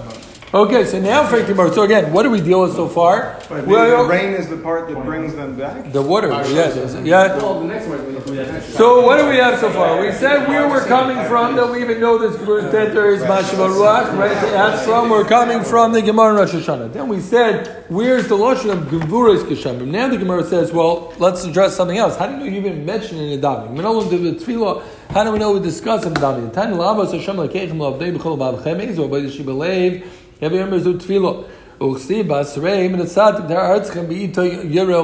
Okay, 0.55 0.85
so 0.85 1.01
now 1.01 1.27
for 1.27 1.43
Gemara. 1.43 1.73
So 1.73 1.83
again, 1.83 2.13
what 2.13 2.25
do 2.25 2.31
we 2.31 2.39
deal 2.39 2.61
with 2.61 2.75
so 2.75 2.87
far? 2.87 3.41
But 3.49 3.67
Well, 3.67 4.03
the 4.03 4.11
rain 4.11 4.35
is 4.35 4.51
the 4.51 4.59
part 4.59 4.87
that 4.87 5.03
brings 5.03 5.35
them 5.35 5.57
back. 5.57 5.91
the 5.93 6.03
water. 6.03 6.31
Uh, 6.31 6.47
yeah, 6.49 7.01
yeah. 7.01 7.37
Well, 7.39 7.67
the. 7.67 8.61
So 8.77 9.07
what 9.07 9.17
do 9.17 9.31
we 9.31 9.37
have 9.37 9.59
so 9.61 9.71
far? 9.71 9.99
We 10.03 10.13
said 10.13 10.47
where 10.47 10.69
we're 10.69 10.87
coming 10.87 11.17
from. 11.27 11.57
That 11.57 11.71
we 11.71 11.81
even 11.81 12.01
know 12.01 12.19
this 12.19 12.37
that 12.71 12.93
there 12.93 13.15
is 13.15 13.23
Mashma 13.23 13.67
Ruach, 13.67 14.15
right? 14.19 14.35
That's 14.53 14.85
from 14.85 15.09
we're 15.09 15.25
coming 15.25 15.65
from 15.65 15.93
the 15.93 16.03
Gemara 16.03 16.33
in 16.33 16.37
Rosh 16.37 16.53
Hashanah. 16.53 16.93
Then 16.93 17.09
we 17.09 17.21
said 17.21 17.85
where's 17.89 18.29
the 18.29 18.37
lotion 18.37 18.69
of 18.71 18.79
Gevuras 18.89 19.45
Geshamim? 19.45 19.89
Now 19.89 20.09
the 20.09 20.19
Gemara 20.19 20.45
says, 20.45 20.73
well, 20.73 21.15
let's 21.19 21.45
address 21.45 21.77
something 21.77 21.97
else. 21.97 22.17
How 22.17 22.27
do 22.27 22.33
you 22.33 22.39
know 22.39 22.45
you 22.45 22.59
even 22.59 22.85
mention 22.85 23.19
in 23.19 23.41
the 23.41 23.47
davening? 23.47 23.75
Menolam 23.75 24.11
de 24.11 24.35
Tefillah. 24.35 24.83
How 25.11 25.25
do 25.25 25.33
we 25.33 25.39
know 25.39 25.53
we 25.53 25.61
discuss 25.61 26.05
in 26.05 26.15
the 26.15 26.21
davening? 26.21 26.53
Tani 26.53 26.75
Lavas 26.75 27.13
Hashem 27.13 27.37
Lekeichem 27.37 27.77
Lavdei 27.77 28.17
B'chol 28.17 28.39
Bavchem 28.39 28.87
Ezo 28.87 29.09
B'Yid 29.09 29.31
Shibalev 29.31 30.05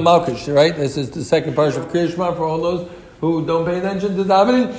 Malkish. 0.01 0.53
Right. 0.53 0.75
This 0.77 0.97
is 0.97 1.11
the 1.11 1.23
second 1.23 1.55
part 1.55 1.77
of 1.77 1.87
Krishma 1.93 2.37
for 2.37 2.43
all 2.45 2.61
those 2.61 2.89
who 3.21 3.47
don't 3.47 3.65
pay 3.65 3.79
attention 3.79 4.17
to 4.17 4.25
davening. 4.25 4.75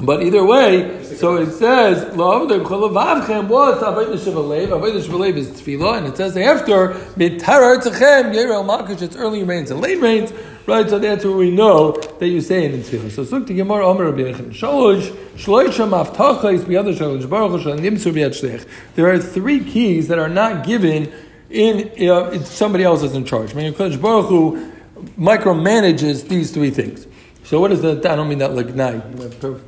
But 0.00 0.22
either 0.22 0.42
way, 0.44 1.04
so 1.04 1.36
it 1.36 1.52
says, 1.52 2.16
"Lo 2.16 2.46
avdei 2.46 2.64
b'chol 2.64 2.90
levavchem," 2.90 3.46
was 3.46 3.80
avodah 3.82 4.16
shebalev. 4.16 4.68
Avodah 4.68 5.02
shebalev 5.02 5.36
is 5.36 5.50
tefillah, 5.50 5.98
and 5.98 6.06
it 6.06 6.16
says 6.16 6.34
after 6.36 6.96
b'tarar 7.18 7.76
tzechem 7.76 8.32
yerel 8.34 8.64
malkish. 8.64 9.02
It's 9.02 9.16
early 9.16 9.44
rains 9.44 9.70
and 9.70 9.82
late 9.82 10.00
rains, 10.00 10.32
right? 10.66 10.88
So 10.88 10.98
that's 10.98 11.24
where 11.24 11.36
we 11.36 11.50
know 11.50 11.92
that 11.92 12.28
you 12.28 12.40
say 12.40 12.66
in 12.66 12.80
tefillah. 12.80 13.26
So 13.26 13.44
to 13.44 13.54
Gemara 13.54 13.86
Omer 13.86 14.10
Rabbi 14.10 14.32
Yechon. 14.32 14.50
Shalosh 14.52 15.10
shloisha 15.36 15.88
maftacha 15.88 16.54
is 16.54 16.64
b'yad 16.64 16.96
shalosh 16.96 17.28
baruch 17.28 17.62
Hashem 17.62 17.78
nimsu 17.78 18.12
shleich. 18.12 18.66
There 18.94 19.08
are 19.10 19.18
three 19.18 19.64
keys 19.64 20.08
that 20.08 20.18
are 20.18 20.28
not 20.28 20.66
given 20.66 21.12
in 21.50 22.08
uh, 22.08 22.42
somebody 22.44 22.84
else 22.84 23.02
is 23.02 23.14
in 23.14 23.24
charge. 23.24 23.52
I 23.52 23.56
mean, 23.56 23.72
Baruch 23.72 24.26
Hu 24.26 24.72
micromanages 25.18 26.28
these 26.28 26.50
three 26.52 26.70
things. 26.70 27.06
So 27.44 27.60
what 27.60 27.72
is 27.72 27.82
that? 27.82 28.06
I 28.06 28.16
don't 28.16 28.26
mean 28.30 28.38
that 28.38 28.54
like 28.54 28.68
gnai. 28.68 29.00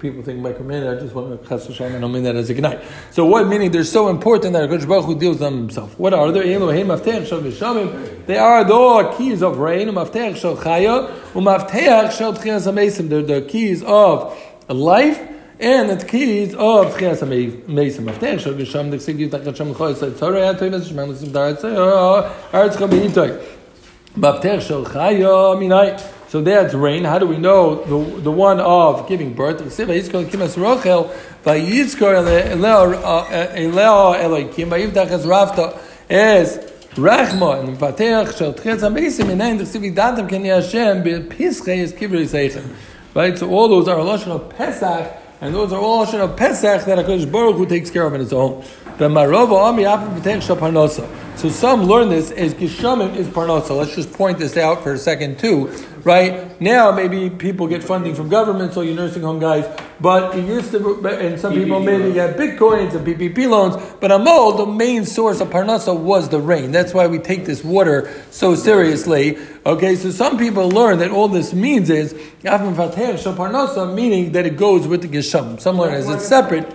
People 0.01 0.23
think 0.23 0.41
micromanage. 0.41 0.97
I 0.97 1.01
just 1.01 1.15
want 1.15 1.43
to 1.43 1.47
chas. 1.47 1.79
I 1.79 1.99
don't 1.99 2.11
mean 2.11 2.23
that 2.23 2.35
as 2.35 2.49
a 2.49 2.55
gnai. 2.55 2.83
So 3.11 3.27
what 3.27 3.47
meaning 3.49 3.71
they're 3.71 3.85
so 3.85 4.09
important 4.09 4.55
that 4.55 4.71
Kodesh 4.71 4.89
Baruch 4.89 5.05
Hu 5.05 5.19
deals 5.19 5.41
them 5.41 5.59
himself. 5.59 5.99
What 5.99 6.15
are 6.15 6.33
they? 6.33 6.45
They 6.45 6.55
are 8.39 8.65
the 8.65 9.15
keys 9.19 9.43
of 9.43 9.59
rain. 9.59 9.89
Maftech 9.89 10.37
shel 10.37 10.57
chaya. 10.57 11.15
Umaftech 11.33 12.13
shel 12.17 12.33
tchias 12.33 12.67
hamesim. 12.67 13.11
They're 13.11 13.21
the 13.23 13.43
keys 13.47 13.83
of 13.83 14.35
life. 14.69 15.21
And 15.61 15.91
the 15.91 15.97
keys 16.05 16.55
of 16.55 16.95
Tchias 16.95 17.23
HaMesim. 17.23 18.05
Maftech 18.05 18.41
shel 18.41 18.55
v'sham. 18.55 18.91
The 18.91 18.97
ksig 18.97 19.19
yitach 19.29 19.45
Hashem 19.45 19.73
l'choy. 19.73 19.91
It's 19.93 20.01
like, 20.03 20.17
sorry, 20.17 20.47
I 20.47 20.55
tell 20.55 20.71
you, 20.71 20.79
Mr. 20.79 20.93
Shemel, 20.93 21.09
listen, 21.09 21.29
Darat, 21.31 21.59
say, 21.61 21.75
oh, 21.77 22.35
Aretz 22.53 22.77
Chabihitoy. 22.77 23.43
Maftech 24.17 24.61
shel 24.67 24.85
chaya 24.85 25.57
minai. 25.57 25.99
So 26.37 26.43
that's 26.43 26.75
rain. 26.75 27.05
How 27.05 27.19
do 27.19 27.25
we 27.25 27.39
know 27.39 27.83
the, 27.85 28.21
the 28.21 28.31
one 28.31 28.61
of 28.61 29.09
giving 29.09 29.33
birth? 29.33 29.57
Rachma, 36.97 37.61
and 37.61 37.79
v'vatech 37.79 38.37
shel 38.37 38.53
tchetz 38.53 38.81
ha-mesim, 38.81 39.31
inayin 39.31 39.59
d'chsiv 39.59 39.95
yidatem 39.95 40.29
ken 40.29 40.45
Hashem, 40.45 41.03
b'pischei 41.03 41.83
es 41.83 41.93
kivri 41.95 42.27
seichem. 42.27 42.69
Right? 43.15 43.39
So 43.39 43.49
all 43.49 43.69
those 43.69 43.89
are 43.89 43.97
lashon 43.97 44.29
of 44.29 44.51
Pesach, 44.51 45.11
and 45.41 45.55
those 45.55 45.73
are 45.73 45.81
all 45.81 46.05
lashon 46.05 46.21
of 46.21 46.37
Pesach 46.37 46.85
that 46.85 46.99
HaKadosh 46.99 47.33
Baruch 47.33 47.57
Hu 47.57 47.65
takes 47.65 47.91
care 47.91 48.07
of 48.07 48.13
in 48.13 48.21
his 48.21 48.35
own. 48.35 48.63
The 48.99 49.09
Marova 49.09 49.57
Ami 49.69 49.85
Afi 49.85 50.21
B'tech 50.21 50.43
Shel 50.43 50.57
Parnasa. 50.57 51.26
So 51.37 51.51
some 51.51 51.83
learn 51.83 52.09
this 52.09 52.31
as 52.31 52.55
Geshamim 52.55 53.15
is 53.15 53.29
Parnasa. 53.29 53.77
Let's 53.77 53.95
just 53.95 54.11
point 54.11 54.39
this 54.39 54.57
out 54.57 54.83
for 54.83 54.95
a 54.95 54.99
second 54.99 55.39
too. 55.39 55.67
Right 56.03 56.59
now, 56.63 56.91
maybe 56.93 57.29
people 57.29 57.67
get 57.67 57.85
funding 57.85 58.15
from 58.15 58.31
government, 58.31 58.73
so 58.73 58.81
you 58.81 58.95
nursing 58.95 59.23
home 59.23 59.39
guys. 59.39 59.67
But 60.01 60.35
it 60.35 60.47
used 60.47 60.71
to, 60.71 61.07
and 61.07 61.39
some 61.39 61.53
people 61.53 61.81
maybe 61.81 62.15
get 62.15 62.39
bitcoins 62.39 62.95
and 62.95 63.07
PPP 63.07 63.51
loans. 63.51 63.77
But 64.01 64.13
Amol, 64.13 64.57
the 64.57 64.65
main 64.65 65.05
source 65.05 65.43
of 65.43 65.51
Parnasa 65.51 65.95
was 65.95 66.31
the 66.31 66.41
rain. 66.41 66.73
That's 66.73 66.95
why 66.95 67.07
we 67.07 67.19
take 67.19 67.45
this 67.45 67.63
water 67.63 68.11
so 68.31 68.55
seriously. 68.55 69.37
Okay, 69.67 69.95
so 69.97 70.11
some 70.13 70.39
people 70.39 70.71
learn 70.71 71.01
that 71.01 71.11
all 71.11 71.29
this 71.29 71.53
means 71.53 71.91
is 71.91 72.15
Afim 72.45 72.75
Fateh 72.75 73.19
Shel 73.19 73.35
Parnasa, 73.35 73.93
meaning 73.95 74.33
that 74.33 74.47
it 74.47 74.57
goes 74.57 74.87
with 74.87 75.03
the 75.03 75.09
Geshamim. 75.09 75.61
Some 75.61 75.77
learn 75.77 75.93
as 75.93 76.09
it's 76.09 76.27
separate. 76.27 76.67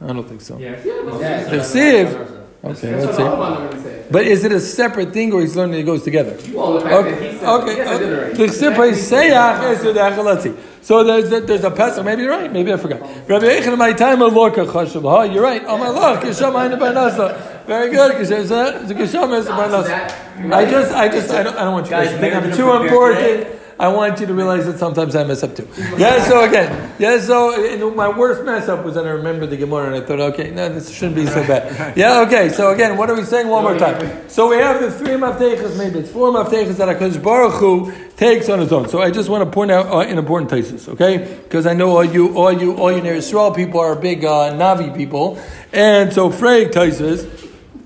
I 0.00 0.12
don't 0.12 0.28
think 0.28 0.40
so. 0.40 0.56
Yeah. 0.58 0.80
The 0.80 1.64
sieve. 1.64 2.41
Okay, 2.64 2.94
let's 3.04 3.16
see. 3.16 4.02
But 4.10 4.24
is 4.26 4.44
it 4.44 4.52
a 4.52 4.60
separate 4.60 5.12
thing, 5.12 5.32
or 5.32 5.40
he's 5.40 5.56
learning 5.56 5.80
it 5.80 5.82
goes 5.82 6.04
together? 6.04 6.36
Well, 6.52 6.74
the 6.74 6.80
fact 6.82 6.90
that 6.92 7.06
Okay, 7.06 7.32
he 7.32 7.38
said, 7.38 7.48
okay. 7.48 7.76
yes, 7.76 7.88
I 7.88 7.98
did 7.98 8.12
it 8.12 8.22
right. 8.22 8.34
The 8.36 8.44
sipay 8.44 8.92
seyach 8.92 9.72
is 9.72 9.82
the 9.82 10.22
Let's 10.22 10.42
see. 10.44 10.54
So 10.82 11.02
there's 11.02 11.32
a, 11.32 11.40
there's 11.40 11.64
a 11.64 11.70
pesach. 11.70 12.04
Maybe 12.04 12.22
you're 12.22 12.30
right. 12.30 12.52
Maybe 12.52 12.72
I 12.72 12.76
forgot. 12.76 13.00
Rabbi 13.28 13.46
Yechon, 13.46 13.76
my 13.78 13.92
time 13.92 14.22
of 14.22 14.32
lorka 14.32 14.64
chashav. 14.66 15.02
Ha, 15.02 15.22
you're 15.22 15.42
right. 15.42 15.62
Oh 15.66 15.78
my 15.78 15.88
lord, 15.88 16.20
kisham 16.20 16.54
ayne 16.54 16.78
barnasa. 16.78 17.66
Very 17.66 17.90
good. 17.90 18.12
Kisham 18.16 18.86
the 18.86 18.94
kisham 18.94 19.36
is 19.38 19.46
barnasa. 19.46 20.52
I 20.52 20.70
just 20.70 20.92
I 20.92 21.08
just 21.08 21.30
I 21.30 21.42
don't 21.42 21.56
I 21.56 21.64
don't 21.64 21.72
want 21.72 21.86
you 21.86 21.92
guys 21.92 22.10
to 22.10 22.18
think 22.18 22.34
I'm 22.34 22.52
too 22.52 22.70
important. 22.72 23.61
I 23.82 23.88
want 23.88 24.20
you 24.20 24.26
to 24.26 24.32
realize 24.32 24.64
that 24.66 24.78
sometimes 24.78 25.16
I 25.16 25.24
mess 25.24 25.42
up 25.42 25.56
too. 25.56 25.68
Yeah, 25.98 26.24
so 26.28 26.44
again, 26.48 26.94
yeah, 27.00 27.18
so 27.18 27.90
my 27.96 28.08
worst 28.16 28.44
mess 28.44 28.68
up 28.68 28.84
was 28.84 28.94
that 28.94 29.04
I 29.04 29.10
remembered 29.10 29.50
the 29.50 29.56
Gemara 29.56 29.88
and 29.88 29.96
I 29.96 30.06
thought, 30.06 30.20
okay, 30.20 30.52
no, 30.52 30.68
this 30.72 30.88
shouldn't 30.88 31.16
be 31.16 31.26
so 31.26 31.44
bad. 31.44 31.96
Yeah, 31.96 32.20
okay, 32.20 32.50
so 32.50 32.70
again, 32.70 32.96
what 32.96 33.10
are 33.10 33.16
we 33.16 33.24
saying 33.24 33.48
one 33.48 33.64
more 33.64 33.76
time? 33.76 34.28
So 34.28 34.48
we 34.48 34.58
have 34.58 34.80
the 34.80 34.92
three 34.92 35.14
maftechas, 35.14 35.76
maybe 35.76 35.98
it's 35.98 36.12
four 36.12 36.30
maftechas 36.30 36.76
that 36.76 36.96
HaKadosh 36.96 37.20
Baruch 37.20 37.54
Hu 37.54 37.92
takes 38.16 38.48
on 38.48 38.60
his 38.60 38.72
own. 38.72 38.88
So 38.88 39.02
I 39.02 39.10
just 39.10 39.28
want 39.28 39.42
to 39.42 39.50
point 39.50 39.72
out 39.72 39.86
uh, 39.86 39.98
an 39.98 40.16
important 40.16 40.52
thesis, 40.52 40.86
okay? 40.86 41.40
Because 41.42 41.66
I 41.66 41.74
know 41.74 41.96
all 41.96 42.04
you, 42.04 42.38
all 42.38 42.52
you, 42.52 42.76
all 42.76 42.92
you 42.92 43.02
Ner 43.02 43.16
Yisrael 43.16 43.52
people 43.52 43.80
are 43.80 43.96
big 43.96 44.24
uh, 44.24 44.52
Navi 44.52 44.96
people. 44.96 45.42
And 45.72 46.12
so 46.12 46.30
Freig 46.30 46.72
thesis, 46.72 47.24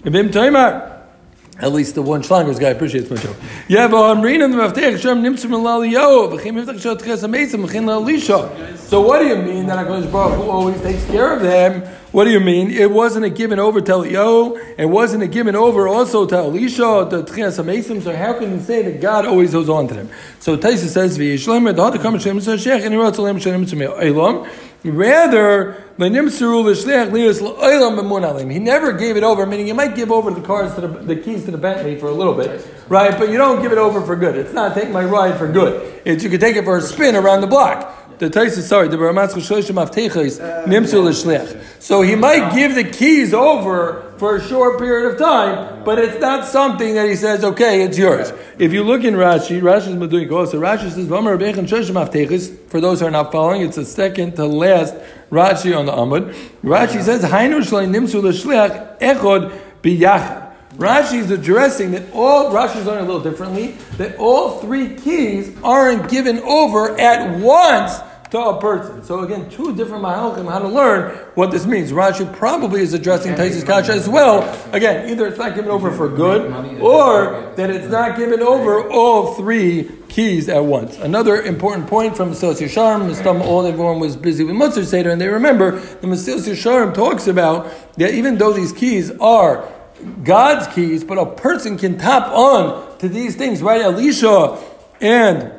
Ibim 0.02 0.28
Taimar. 0.28 0.95
At 1.58 1.72
least 1.72 1.94
the 1.94 2.02
one 2.02 2.22
Schlanger's 2.22 2.58
guy 2.58 2.68
appreciates 2.68 3.08
my 3.10 3.16
joke. 3.16 3.36
Yeah, 3.66 3.88
but 3.88 4.10
I'm 4.10 4.20
reading 4.20 4.50
the 4.50 4.58
Maftech 4.58 5.00
Shem 5.00 5.22
Ches. 8.20 8.88
So 8.88 9.00
what 9.00 9.20
do 9.20 9.26
you 9.26 9.36
mean 9.36 9.66
that 9.66 9.86
HaKadosh 9.86 10.12
Baruch 10.12 10.46
always 10.46 10.80
takes 10.82 11.04
care 11.06 11.34
of 11.34 11.40
them? 11.40 11.82
What 12.12 12.24
do 12.24 12.30
you 12.30 12.40
mean? 12.40 12.70
It 12.70 12.90
wasn't 12.90 13.24
a 13.24 13.30
given 13.30 13.58
over 13.58 13.80
to 13.80 13.92
Eliyahu, 13.92 14.78
it 14.78 14.86
wasn't 14.86 15.22
a 15.22 15.26
given 15.26 15.56
over 15.56 15.88
also 15.88 16.24
to 16.26 16.36
Elisha, 16.36 17.08
to 17.10 17.22
Tchias 17.24 17.58
Amesim, 17.62 18.02
so 18.02 18.14
how 18.14 18.38
can 18.38 18.52
you 18.52 18.60
say 18.60 18.82
that 18.82 19.00
God 19.00 19.26
always 19.26 19.52
holds 19.52 19.68
on 19.68 19.88
to 19.88 19.94
them? 19.94 20.10
So 20.40 20.56
Taisa 20.56 20.88
says, 20.88 21.18
Rather, 24.90 25.82
he 25.98 26.08
never 28.58 28.92
gave 28.92 29.16
it 29.16 29.22
over, 29.22 29.46
meaning 29.46 29.66
you 29.66 29.74
might 29.74 29.96
give 29.96 30.12
over 30.12 30.30
the 30.30 30.42
cars 30.42 30.74
to 30.74 30.80
the, 30.82 30.88
the 30.88 31.16
keys 31.16 31.44
to 31.46 31.50
the 31.50 31.58
Bentley 31.58 31.98
for 31.98 32.08
a 32.08 32.12
little 32.12 32.34
bit, 32.34 32.66
right? 32.88 33.18
But 33.18 33.30
you 33.30 33.38
don't 33.38 33.62
give 33.62 33.72
it 33.72 33.78
over 33.78 34.02
for 34.02 34.14
good. 34.14 34.36
It's 34.36 34.52
not 34.52 34.74
take 34.74 34.90
my 34.90 35.04
ride 35.04 35.38
for 35.38 35.50
good. 35.50 36.02
It's 36.04 36.22
you 36.22 36.30
can 36.30 36.38
take 36.40 36.56
it 36.56 36.64
for 36.64 36.76
a 36.76 36.82
spin 36.82 37.16
around 37.16 37.40
the 37.40 37.46
block. 37.46 38.18
The 38.18 38.30
Tais 38.30 38.56
is 38.56 38.66
sorry, 38.66 38.88
the 38.88 38.96
Baramatz 38.96 39.34
Nimsu 39.34 41.04
L'Shliach. 41.04 41.82
So 41.82 42.02
he 42.02 42.14
might 42.14 42.54
give 42.54 42.74
the 42.74 42.84
keys 42.84 43.34
over 43.34 44.05
for 44.18 44.36
a 44.36 44.42
short 44.42 44.78
period 44.78 45.12
of 45.12 45.18
time, 45.18 45.84
but 45.84 45.98
it's 45.98 46.20
not 46.20 46.46
something 46.46 46.94
that 46.94 47.08
he 47.08 47.16
says, 47.16 47.44
okay, 47.44 47.82
it's 47.82 47.98
yours. 47.98 48.32
If 48.58 48.72
you 48.72 48.82
look 48.84 49.04
in 49.04 49.14
Rashi, 49.14 49.60
Rashi 49.60 49.88
is 49.88 49.94
Meduik 49.94 50.32
also. 50.32 50.60
Rashi 50.60 50.90
says, 50.90 51.08
For 52.70 52.80
those 52.80 53.00
who 53.00 53.06
are 53.06 53.10
not 53.10 53.32
following, 53.32 53.62
it's 53.62 53.76
the 53.76 53.84
second 53.84 54.36
to 54.36 54.46
last 54.46 54.94
Rashi 55.30 55.76
on 55.76 55.86
the 55.86 55.92
Amud. 55.92 56.34
Rashi 56.62 57.02
says, 57.02 57.22
Echod. 59.00 59.62
Rashi 60.76 61.18
is 61.20 61.30
addressing 61.30 61.92
that 61.92 62.12
all 62.12 62.50
Rashi 62.52 62.76
is 62.76 62.86
learning 62.86 63.04
a 63.04 63.06
little 63.06 63.22
differently. 63.22 63.76
That 63.96 64.16
all 64.18 64.60
three 64.60 64.94
keys 64.94 65.56
aren't 65.62 66.10
given 66.10 66.38
over 66.40 67.00
at 67.00 67.38
once 67.38 67.98
to 68.30 68.40
a 68.40 68.60
person. 68.60 69.02
So 69.04 69.20
again, 69.20 69.48
two 69.48 69.74
different 69.74 70.02
mahalchim 70.02 70.50
how 70.50 70.58
to 70.58 70.68
learn 70.68 71.16
what 71.34 71.50
this 71.50 71.66
means. 71.66 71.92
Rashi 71.92 72.30
probably 72.36 72.80
is 72.82 72.92
addressing 72.92 73.34
Taisis 73.34 73.64
Kasha 73.64 73.92
as 73.92 74.08
well. 74.08 74.42
Again, 74.72 75.08
either 75.10 75.26
it's 75.26 75.38
not 75.38 75.54
given 75.54 75.70
over 75.70 75.92
for 75.92 76.08
good, 76.08 76.80
or 76.80 77.52
that 77.56 77.70
it's 77.70 77.88
not 77.88 78.16
given 78.16 78.40
over 78.40 78.88
all 78.90 79.34
three 79.34 79.90
keys 80.08 80.48
at 80.48 80.64
once. 80.64 80.98
Another 80.98 81.42
important 81.42 81.86
point 81.86 82.16
from 82.16 82.30
Mesilas 82.32 82.60
Yesharim, 82.60 83.08
Mistam, 83.08 83.40
all 83.40 83.66
everyone 83.66 84.00
was 84.00 84.16
busy 84.16 84.44
with 84.44 84.56
Mutzar 84.56 84.84
Seder, 84.84 85.10
and 85.10 85.20
they 85.20 85.28
remember 85.28 85.72
the 85.72 86.06
Mesilas 86.06 86.48
Yesharim 86.48 86.94
talks 86.94 87.26
about 87.26 87.72
that 87.98 88.14
even 88.14 88.38
though 88.38 88.52
these 88.52 88.72
keys 88.72 89.10
are 89.20 89.68
God's 90.22 90.66
keys, 90.74 91.04
but 91.04 91.18
a 91.18 91.26
person 91.26 91.78
can 91.78 91.96
tap 91.96 92.28
on 92.28 92.98
to 92.98 93.08
these 93.08 93.36
things, 93.36 93.62
right? 93.62 93.80
Elisha 93.80 94.62
and 95.00 95.52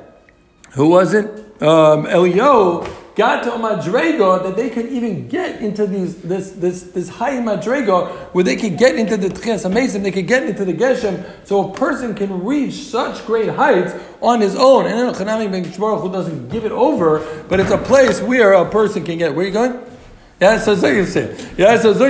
who 0.72 0.90
was 0.90 1.14
it? 1.14 1.47
Um, 1.60 2.06
Eliyahu 2.06 3.16
got 3.16 3.42
to 3.44 3.52
a 3.52 3.58
madrega 3.58 4.44
that 4.44 4.56
they 4.56 4.70
could 4.70 4.86
even 4.86 5.28
get 5.28 5.60
into 5.60 5.88
these 5.88 6.22
this 6.22 6.52
this 6.52 6.84
this 6.84 7.10
high 7.10 7.38
madrega 7.38 8.12
where 8.32 8.44
they 8.44 8.56
could 8.56 8.78
get 8.78 8.96
into 8.96 9.18
the 9.18 9.28
tchias 9.28 9.66
amazing 9.66 10.04
they 10.04 10.12
could 10.12 10.28
get 10.28 10.44
into 10.44 10.64
the 10.64 10.74
geshem 10.74 11.26
so 11.44 11.72
a 11.72 11.74
person 11.76 12.14
can 12.14 12.46
reach 12.46 12.76
such 12.76 13.26
great 13.26 13.50
heights 13.50 13.94
on 14.22 14.40
his 14.40 14.56
own. 14.56 14.86
And 14.86 15.00
then 15.00 15.14
Chanami 15.16 15.52
Ben 15.52 15.64
who 15.64 16.12
doesn't 16.12 16.50
give 16.50 16.64
it 16.64 16.72
over 16.72 17.44
but 17.50 17.60
it's 17.60 17.72
a 17.72 17.78
place 17.80 18.22
where 18.22 18.54
a 18.54 18.70
person 18.70 19.04
can 19.04 19.18
get. 19.18 19.34
Where 19.34 19.44
are 19.44 19.48
you 19.48 19.54
going? 19.54 19.82
Yeah 20.40 20.60
so 20.60 20.74
you 20.74 21.06
say 21.08 21.36
yeah 21.58 21.80
so 21.80 21.94
so 21.96 22.06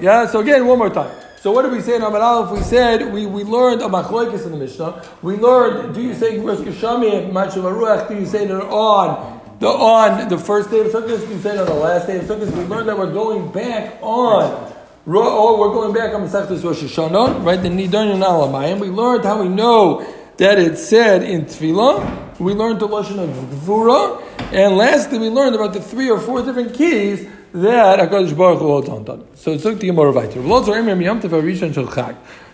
yeah 0.00 0.26
so 0.26 0.40
again 0.40 0.66
one 0.66 0.78
more 0.78 0.88
time 0.88 1.21
so 1.42 1.50
what 1.50 1.62
did 1.62 1.72
we 1.72 1.80
say 1.80 1.96
in 1.96 2.02
Amar 2.02 2.20
Aleph? 2.20 2.56
We 2.56 2.62
said 2.62 3.12
we, 3.12 3.26
we 3.26 3.42
learned 3.42 3.82
a 3.82 3.86
machlokes 3.86 4.46
in 4.46 4.52
the 4.52 4.56
Mishnah. 4.56 5.04
We 5.22 5.34
learned. 5.34 5.92
Do 5.92 6.00
you 6.00 6.14
say 6.14 6.38
Rosh 6.38 6.58
Machav 6.58 8.08
Do 8.08 8.14
you 8.14 8.26
say 8.26 8.44
it 8.44 8.50
on 8.52 9.40
the 9.58 9.66
on 9.66 10.28
the 10.28 10.38
first 10.38 10.70
day 10.70 10.78
of 10.78 10.86
Sukkot? 10.86 11.26
Do 11.26 11.34
you 11.34 11.40
say 11.40 11.54
it 11.54 11.58
on 11.58 11.66
the 11.66 11.74
last 11.74 12.06
day 12.06 12.18
of 12.18 12.26
Sukkot? 12.26 12.48
We 12.56 12.62
learned 12.66 12.88
that 12.88 12.96
we're 12.96 13.12
going 13.12 13.50
back 13.50 13.98
on. 14.00 14.72
Oh, 15.04 15.58
we're 15.58 15.72
going 15.72 15.92
back 15.92 16.14
on 16.14 16.22
Masechtas 16.22 16.62
Rosh 16.62 16.80
Hashanah, 16.80 17.44
right? 17.44 17.60
The 17.60 17.70
Nidon 17.70 18.22
and. 18.70 18.80
We 18.80 18.86
learned 18.86 19.24
how 19.24 19.42
we 19.42 19.48
know 19.48 20.06
that 20.36 20.60
it 20.60 20.78
said 20.78 21.24
in 21.24 21.46
Tefillah. 21.46 22.38
We 22.38 22.52
learned 22.54 22.78
the 22.78 22.86
lashon 22.86 23.18
of 23.18 23.30
Gvura, 23.30 24.22
and 24.52 24.76
lastly, 24.76 25.18
we 25.18 25.28
learned 25.28 25.56
about 25.56 25.72
the 25.72 25.80
three 25.80 26.08
or 26.08 26.20
four 26.20 26.44
different 26.44 26.74
keys 26.74 27.28
that 27.52 27.98
Hakadosh 27.98 28.36
Baruch 28.36 28.58
Hu 28.60 28.66
holds 28.66 28.88
on. 28.88 29.04
So 29.36 29.52
it's 29.52 29.64
the 29.64 29.74
Gemara 29.74 30.12
weiter. 30.12 30.42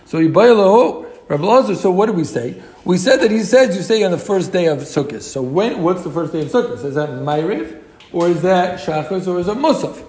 So 0.05 0.19
Yibaylahu 0.19 1.05
Rabbi 1.29 1.43
Lazar. 1.43 1.75
So 1.75 1.91
what 1.91 2.07
did 2.07 2.15
we 2.15 2.23
say? 2.23 2.61
We 2.83 2.97
said 2.97 3.17
that 3.21 3.31
he 3.31 3.43
says 3.43 3.75
you 3.75 3.83
say 3.83 4.03
on 4.03 4.11
the 4.11 4.17
first 4.17 4.51
day 4.51 4.65
of 4.65 4.79
Sukkot. 4.79 5.21
So 5.21 5.41
when? 5.41 5.81
What's 5.83 6.03
the 6.03 6.11
first 6.11 6.33
day 6.33 6.41
of 6.41 6.47
Sukkot? 6.49 6.83
Is 6.83 6.95
that 6.95 7.09
Ma'ariv, 7.09 7.81
or 8.11 8.27
is 8.29 8.41
that 8.41 8.79
Shachos, 8.79 9.27
or 9.27 9.39
is 9.39 9.47
it 9.47 9.57
Musaf? 9.57 10.05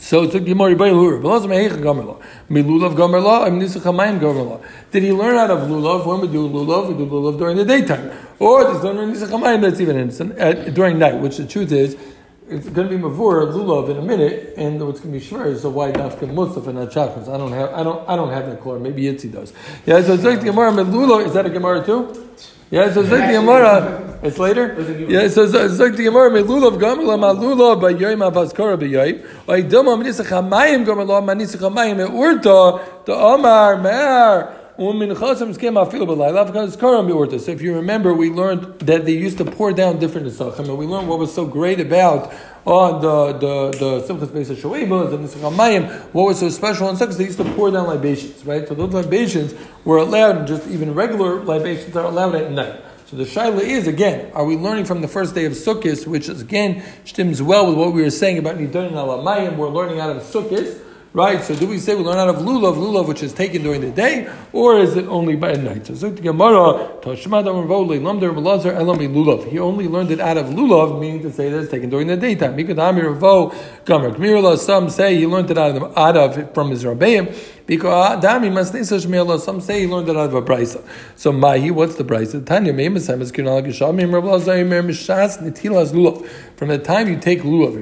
So 0.00 0.22
it's 0.22 0.32
the 0.34 0.40
Gemara 0.40 0.76
Yibaylahu. 0.76 1.14
Rabbi 1.16 1.28
Lazar 1.28 1.48
Mehech 1.48 1.70
Gamerla. 1.82 2.22
Milulav 2.48 2.94
Hamayim 2.94 4.20
Gamerla. 4.20 4.60
Did 4.92 5.02
he 5.02 5.12
learn 5.12 5.36
out 5.36 5.50
of 5.50 5.68
lulav? 5.68 6.06
When 6.06 6.20
we 6.20 6.28
do 6.28 6.48
lulav, 6.48 6.88
we 6.88 6.94
do 6.94 7.06
lulav 7.10 7.36
during 7.38 7.56
the 7.56 7.64
daytime, 7.64 8.12
or 8.38 8.62
does 8.62 8.82
he 8.82 8.88
learn 8.88 9.12
Nisach 9.12 9.28
Hamayim 9.28 9.62
that's 9.62 9.80
even 9.80 9.96
innocent 9.96 10.36
during 10.74 10.98
night? 10.98 11.16
Which 11.16 11.38
the 11.38 11.46
truth 11.46 11.72
is 11.72 11.96
it's 12.50 12.68
going 12.68 12.88
to 12.88 12.96
be 12.96 13.02
mavur 13.02 13.52
lulav 13.52 13.90
in 13.90 13.98
a 13.98 14.02
minute, 14.02 14.54
and 14.56 14.84
what's 14.86 15.00
going 15.00 15.12
to 15.12 15.18
be 15.18 15.24
shver 15.24 15.46
is 15.46 15.64
a 15.64 15.70
white 15.70 15.94
dafka 15.94 16.20
musaf 16.20 16.66
and 16.66 16.78
not 16.78 16.90
chakras. 16.90 17.28
I 17.32 17.36
don't 17.36 17.52
have, 17.52 17.72
I 17.72 17.82
don't, 17.82 18.08
I 18.08 18.16
don't 18.16 18.30
have 18.30 18.46
that 18.46 18.60
color. 18.60 18.78
Maybe 18.78 19.02
Yitzi 19.02 19.30
does. 19.30 19.52
Yeah, 19.86 20.02
so 20.02 20.16
Zek 20.16 20.40
Gemara 20.42 20.72
lulav 20.72 21.26
is 21.26 21.34
that 21.34 21.46
a 21.46 21.50
Gemara 21.50 21.84
too? 21.84 22.28
Yeah, 22.70 22.92
so 22.92 23.02
Zek 23.02 23.30
Gemara, 23.30 24.18
it's 24.22 24.38
later. 24.38 24.74
Yeah, 25.08 25.28
so 25.28 25.46
Zek 25.46 25.96
Gemara 25.96 26.30
lulav 26.30 26.78
gamla 26.78 27.18
ma 27.18 27.32
lulav 27.32 27.80
by 27.80 27.94
yoyim 27.94 28.30
avaskara 28.30 28.78
by 28.78 28.86
yoyim. 28.86 29.24
Oy 29.48 29.62
doma 29.62 29.96
manisach 29.96 30.26
hamayim 30.26 30.84
gamla 30.84 31.22
manisach 31.22 31.60
hamayim 31.60 32.08
urta 32.10 33.04
the 33.04 33.14
Omar 33.14 33.80
Mer. 33.80 34.57
So 34.78 34.90
if 37.50 37.62
you 37.62 37.74
remember, 37.74 38.14
we 38.14 38.30
learned 38.30 38.78
that 38.78 39.04
they 39.06 39.12
used 39.12 39.38
to 39.38 39.44
pour 39.44 39.72
down 39.72 39.98
different 39.98 40.28
nesachim, 40.28 40.60
and 40.60 40.78
we 40.78 40.86
learned 40.86 41.08
what 41.08 41.18
was 41.18 41.34
so 41.34 41.44
great 41.46 41.80
about 41.80 42.32
on 42.64 43.00
the 43.00 43.32
the 43.32 43.70
the 43.76 44.02
simchas 44.02 44.28
beis 44.28 44.54
shoevas 44.54 45.12
and 45.12 45.28
the 45.28 46.08
What 46.12 46.26
was 46.26 46.38
so 46.38 46.48
special 46.50 46.86
on 46.86 46.96
sukkahs? 46.96 47.16
They 47.16 47.24
used 47.24 47.38
to 47.38 47.54
pour 47.56 47.72
down 47.72 47.88
libations, 47.88 48.46
right? 48.46 48.68
So 48.68 48.74
those 48.74 48.94
libations 48.94 49.52
were 49.84 49.98
allowed, 49.98 50.36
and 50.36 50.46
just 50.46 50.68
even 50.68 50.94
regular 50.94 51.42
libations 51.42 51.96
are 51.96 52.04
allowed 52.04 52.36
at 52.36 52.52
night. 52.52 52.80
So 53.06 53.16
the 53.16 53.24
shaila 53.24 53.62
is 53.62 53.88
again: 53.88 54.30
Are 54.32 54.44
we 54.44 54.56
learning 54.56 54.84
from 54.84 55.00
the 55.00 55.08
first 55.08 55.34
day 55.34 55.44
of 55.44 55.54
Sukkot, 55.54 56.06
which 56.06 56.28
is 56.28 56.40
again 56.40 56.84
stems 57.04 57.42
well 57.42 57.66
with 57.66 57.76
what 57.76 57.92
we 57.92 58.02
were 58.02 58.10
saying 58.10 58.38
about 58.38 58.58
Nidon 58.58 58.86
and 58.86 58.94
Alamayim? 58.94 59.56
We're 59.56 59.70
learning 59.70 59.98
out 59.98 60.10
of 60.14 60.22
Sukkot 60.22 60.84
Right? 61.18 61.42
So 61.42 61.56
do 61.56 61.66
we 61.66 61.80
say 61.80 61.96
we 61.96 62.04
learn 62.04 62.16
out 62.16 62.28
of 62.28 62.36
lulav, 62.36 62.76
lulav 62.76 63.08
which 63.08 63.24
is 63.24 63.32
taken 63.32 63.64
during 63.64 63.80
the 63.80 63.90
day, 63.90 64.32
or 64.52 64.78
is 64.78 64.96
it 64.96 65.06
only 65.06 65.34
by 65.34 65.54
night? 65.54 65.88
So 65.88 65.94
Zuk 65.94 66.22
Gemara, 66.22 67.00
lulav. 67.02 69.50
He 69.50 69.58
only 69.58 69.88
learned 69.88 70.12
it 70.12 70.20
out 70.20 70.36
of 70.36 70.46
lulav, 70.46 71.00
meaning 71.00 71.22
to 71.22 71.32
say 71.32 71.50
that 71.50 71.58
it's 71.58 71.72
taken 71.72 71.90
during 71.90 72.06
the 72.06 72.16
daytime. 72.16 72.56
Some 74.58 74.90
say 74.90 75.16
he 75.16 75.26
learned 75.26 75.50
it 75.50 75.58
out 75.58 75.74
of, 75.74 75.98
out 75.98 76.16
of 76.16 76.54
from 76.54 76.70
his 76.70 76.84
rabbeim. 76.84 77.34
Because 77.68 78.24
Dami 78.24 78.50
Masnisa 78.50 78.98
Shmiela, 79.04 79.38
some 79.38 79.60
say 79.60 79.80
he 79.80 79.86
learned 79.86 80.08
it 80.08 80.16
out 80.16 80.30
of 80.30 80.34
a 80.34 80.40
brisa. 80.40 80.82
So 81.16 81.32
Mahi, 81.32 81.70
what's 81.70 81.96
the 81.96 82.04
brisa? 82.04 82.46
Tanya 82.46 82.72
Memasam 82.72 83.20
is 83.20 83.30
Kinal 83.30 83.62
Gishamim 83.62 84.08
Rablaza 84.08 84.56
Imer 84.56 84.82
Mishas. 84.82 85.36
From 86.56 86.68
the 86.68 86.78
time 86.78 87.08
you 87.08 87.18
take 87.18 87.42
lulav, 87.42 87.74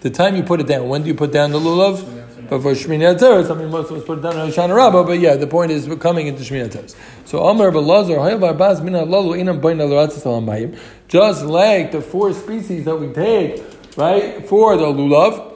the 0.00 0.10
time 0.10 0.36
you 0.36 0.44
put 0.44 0.60
it 0.60 0.68
down. 0.68 0.88
When 0.88 1.02
do 1.02 1.08
you 1.08 1.14
put 1.14 1.32
down 1.32 1.45
the 1.52 1.60
lulav? 1.60 2.24
But 2.48 2.62
for 2.62 2.72
Shmini 2.72 3.16
Atzeres, 3.16 3.50
I 3.50 3.54
mean, 3.58 3.70
most 3.70 3.90
of 3.90 3.96
us 3.96 4.04
put 4.04 4.18
it 4.18 4.22
down 4.22 4.36
on 4.36 4.48
Hoshana 4.48 4.76
Rabbah, 4.76 5.02
but 5.02 5.18
yeah, 5.18 5.34
the 5.34 5.48
point 5.48 5.72
is 5.72 5.88
we're 5.88 5.96
coming 5.96 6.28
into 6.28 6.42
Shmini 6.42 6.68
Atzeres. 6.68 6.94
So 7.24 7.40
Alalu 7.40 8.12
Inam 9.40 10.78
just 11.08 11.44
like 11.44 11.90
the 11.90 12.00
four 12.00 12.32
species 12.32 12.84
that 12.84 12.96
we 12.96 13.08
take, 13.08 13.64
right, 13.96 14.46
for 14.46 14.76
the 14.76 14.84
lulav, 14.86 15.54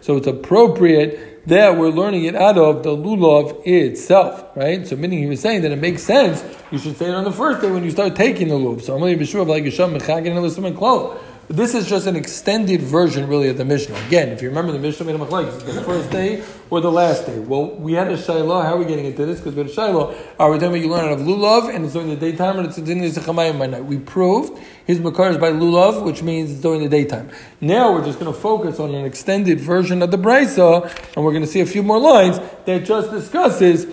so 0.00 0.16
it's 0.16 0.26
appropriate 0.26 1.33
that 1.46 1.76
we're 1.76 1.90
learning 1.90 2.24
it 2.24 2.34
out 2.34 2.56
of 2.56 2.82
the 2.82 2.90
lulav 2.90 3.66
itself, 3.66 4.44
right? 4.56 4.86
So 4.86 4.96
meaning 4.96 5.18
he 5.18 5.26
was 5.26 5.40
saying 5.40 5.62
that 5.62 5.72
it 5.72 5.78
makes 5.78 6.02
sense. 6.02 6.44
You 6.70 6.78
should 6.78 6.96
say 6.96 7.08
it 7.08 7.14
on 7.14 7.24
the 7.24 7.32
first 7.32 7.60
day 7.60 7.70
when 7.70 7.84
you 7.84 7.90
start 7.90 8.16
taking 8.16 8.48
the 8.48 8.54
lulav. 8.54 8.82
So 8.82 8.94
I'm 8.94 9.00
to 9.00 9.16
be 9.16 9.26
sure 9.26 9.42
of 9.42 9.48
like 9.48 9.64
Yisham 9.64 9.96
Mechagin 9.96 10.36
and 10.36 10.76
Klal. 10.76 11.18
This 11.48 11.74
is 11.74 11.86
just 11.86 12.06
an 12.06 12.16
extended 12.16 12.80
version, 12.80 13.28
really, 13.28 13.48
of 13.48 13.58
the 13.58 13.66
Mishnah. 13.66 13.96
Again, 14.06 14.30
if 14.30 14.40
you 14.40 14.48
remember, 14.48 14.72
the 14.72 14.78
Mishnah 14.78 15.04
made 15.04 15.14
a 15.14 15.18
machlekes, 15.18 15.64
the 15.64 15.82
first 15.82 16.10
day 16.10 16.42
or 16.70 16.80
the 16.80 16.90
last 16.90 17.26
day. 17.26 17.38
Well, 17.38 17.76
we 17.76 17.92
had 17.92 18.10
a 18.10 18.16
shiloh. 18.16 18.62
How 18.62 18.74
are 18.74 18.78
we 18.78 18.86
getting 18.86 19.04
into 19.04 19.26
this? 19.26 19.40
Because 19.40 19.54
we 19.54 19.62
had 19.62 19.70
a 19.70 19.74
shiloh. 19.74 20.16
Are 20.38 20.50
we 20.50 20.56
talking 20.56 20.68
about 20.68 20.80
you 20.80 20.90
learn 20.90 21.04
out 21.04 21.12
of 21.12 21.20
lulav 21.20 21.74
and 21.74 21.84
it's 21.84 21.92
during 21.92 22.08
the 22.08 22.16
daytime, 22.16 22.58
and 22.58 22.66
it's 22.66 22.76
during 22.76 23.02
the 23.02 23.08
zechamayim 23.08 23.58
by 23.58 23.66
night? 23.66 23.84
We 23.84 23.98
proved 23.98 24.58
his 24.86 25.00
makar 25.00 25.30
is 25.30 25.38
by 25.38 25.50
lulav, 25.52 26.02
which 26.02 26.22
means 26.22 26.50
it's 26.50 26.60
during 26.60 26.82
the 26.82 26.88
daytime. 26.88 27.30
Now 27.60 27.92
we're 27.92 28.04
just 28.04 28.18
going 28.18 28.32
to 28.32 28.38
focus 28.38 28.80
on 28.80 28.94
an 28.94 29.04
extended 29.04 29.60
version 29.60 30.02
of 30.02 30.10
the 30.10 30.18
brisa, 30.18 30.84
and 31.14 31.24
we're 31.24 31.32
going 31.32 31.44
to 31.44 31.48
see 31.48 31.60
a 31.60 31.66
few 31.66 31.82
more 31.82 31.98
lines 31.98 32.40
that 32.64 32.86
just 32.86 33.10
discusses 33.10 33.84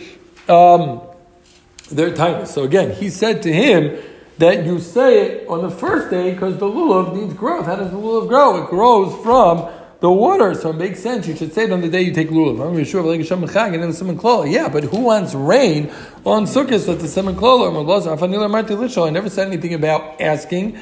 um, 0.48 1.02
their 1.92 2.14
tightness. 2.14 2.54
So 2.54 2.64
again, 2.64 2.96
he 2.96 3.10
said 3.10 3.42
to 3.44 3.52
him 3.52 4.02
that 4.42 4.66
you 4.66 4.80
say 4.80 5.22
it 5.22 5.48
on 5.48 5.62
the 5.62 5.70
first 5.70 6.10
day 6.10 6.34
because 6.34 6.58
the 6.58 6.66
lulav 6.66 7.16
needs 7.16 7.34
growth. 7.36 7.68
How 7.68 7.76
does 7.76 7.92
the 7.92 7.98
lulav 7.98 8.28
grow? 8.28 8.64
It 8.64 8.70
grows 8.72 9.14
from 9.24 9.70
the 10.00 10.12
water, 10.12 10.56
so 10.56 10.72
it 10.72 10.78
makes 10.78 11.00
sense. 11.00 11.28
You 11.28 11.36
should 11.36 11.54
say 11.54 11.66
it 11.66 11.72
on 11.72 11.82
the 11.82 11.88
day 11.88 12.02
you 12.02 12.12
take 12.12 12.30
lulav. 12.30 12.58
Yeah, 14.52 14.68
but 14.68 14.84
who 14.86 15.02
wants 15.02 15.36
rain 15.36 15.92
on 16.26 16.46
sukkahs 16.46 16.88
that's 16.88 17.04
the 17.04 17.08
semen 17.08 17.36
klola? 17.36 19.08
I 19.08 19.10
never 19.12 19.30
said 19.30 19.46
anything 19.48 19.76
about 19.76 20.20
asking 20.20 20.82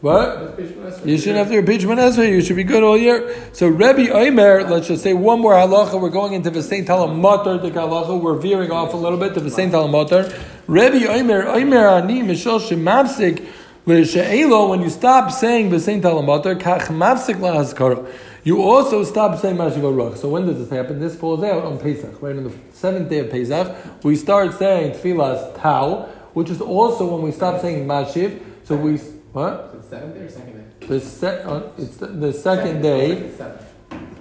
what? 0.00 0.58
You 1.04 1.18
shouldn't 1.18 1.38
have 1.38 1.48
to 1.48 1.56
repeat 1.56 1.80
Shemon 1.80 2.30
You 2.30 2.40
should 2.40 2.56
be 2.56 2.64
good 2.64 2.82
all 2.82 2.96
year. 2.96 3.34
So 3.52 3.66
Rebbe 3.66 4.12
Omer, 4.12 4.64
let's 4.64 4.86
just 4.88 5.02
say 5.02 5.12
one 5.12 5.40
more 5.40 5.54
halacha. 5.54 6.00
We're 6.00 6.08
going 6.10 6.34
into 6.34 6.50
the 6.50 6.62
same 6.62 6.84
Talamatar 6.84 7.60
the 7.60 7.70
halacha. 7.70 8.20
We're 8.20 8.38
veering 8.38 8.70
off 8.70 8.94
a 8.94 8.96
little 8.96 9.18
bit 9.18 9.34
to 9.34 9.40
the 9.40 9.50
same 9.50 9.70
Talamatar. 9.70 10.32
Rebbe 10.66 11.10
Omer, 11.10 11.48
Omer 11.48 11.88
ani 11.88 12.22
mishol 12.22 12.60
shemapsik 12.60 13.46
when 13.88 14.82
you 14.82 14.90
stop 14.90 15.32
saying 15.32 15.70
the 15.70 15.76
B'sein 15.76 16.02
Talamatar, 16.02 16.60
Kach 16.60 16.88
Mafsik 16.88 17.36
Lahazkara. 17.36 18.06
You 18.44 18.62
also 18.62 19.02
stop 19.02 19.38
saying 19.40 19.56
Mashiv 19.56 19.80
Ruach. 19.80 20.18
So 20.18 20.28
when 20.28 20.46
does 20.46 20.58
this 20.58 20.68
happen? 20.68 21.00
This 21.00 21.16
falls 21.16 21.42
out 21.42 21.64
on 21.64 21.78
Pesach, 21.78 22.20
right? 22.20 22.36
On 22.36 22.44
the 22.44 22.54
seventh 22.72 23.08
day 23.08 23.20
of 23.20 23.30
Pesach, 23.30 24.04
we 24.04 24.14
start 24.14 24.52
saying 24.58 24.92
Tfilas 24.92 25.58
Tau, 25.60 26.02
which 26.34 26.50
is 26.50 26.60
also 26.60 27.14
when 27.14 27.22
we 27.22 27.32
stop 27.32 27.62
saying 27.62 27.86
Mashiv. 27.86 28.40
So 28.64 28.76
we, 28.76 28.98
what? 29.32 29.67
The 29.88 29.96
seventh 29.96 30.14
day 30.14 30.20
or 30.20 30.28
second 30.28 30.80
day? 30.80 30.86
The 30.86 31.00
se- 31.00 31.42
uh, 31.44 31.62
it's 31.78 31.96
the, 31.96 32.06
the 32.08 32.32
second, 32.32 32.66
second 32.66 32.82
day. 32.82 33.10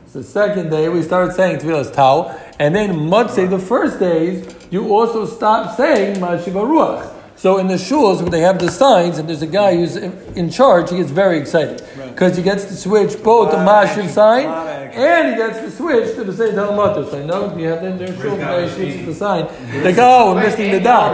It's 0.06 0.14
the 0.14 0.24
second 0.24 0.70
day 0.70 0.88
we 0.88 1.02
start 1.02 1.34
saying 1.34 1.60
Tfilas 1.60 1.94
Tau. 1.94 2.30
And 2.58 2.74
then 2.74 2.92
Motzei, 2.92 3.50
the 3.50 3.60
first 3.60 4.00
days, 4.00 4.48
you 4.72 4.94
also 4.94 5.26
stop 5.26 5.76
saying 5.76 6.22
Mashiv 6.22 6.54
Ruach. 6.54 7.14
So 7.38 7.60
in 7.60 7.68
the 7.68 7.76
shuls 7.76 8.20
where 8.22 8.32
they 8.32 8.42
have 8.42 8.58
the 8.58 8.72
signs 8.72 9.20
and 9.20 9.30
there's 9.30 9.44
a 9.44 9.48
guy 9.48 9.76
who's 9.76 9.96
in 9.96 10.12
in 10.36 10.50
charge, 10.50 10.90
he 10.90 10.98
gets 10.98 11.12
very 11.12 11.38
excited 11.38 11.84
because 12.10 12.36
he 12.36 12.42
gets 12.42 12.66
to 12.66 12.76
switch 12.76 13.22
both 13.24 13.52
the 13.52 13.58
mashiv 13.58 14.10
sign 14.10 14.46
lot 14.46 14.66
of 14.66 14.74
action. 14.74 15.02
and 15.02 15.30
he 15.30 15.36
gets 15.36 15.60
to 15.60 15.70
switch 15.70 16.16
to 16.16 16.24
the 16.24 16.34
same 16.34 16.56
Tal 16.56 16.72
Umatar 16.72 17.10
sign. 17.12 17.28
No, 17.28 17.56
you 17.56 17.68
have 17.68 17.84
in 17.84 18.00
their 18.00 18.08
shul 18.20 18.32
the 18.32 18.38
guy 18.38 18.68
who 18.68 18.76
switches 18.76 19.06
the 19.06 19.14
sign. 19.14 19.48
They 19.84 19.94
go, 19.94 20.04
oh, 20.04 20.34
we're 20.34 20.42
missing 20.42 20.72
the 20.72 20.80
dot, 20.80 21.14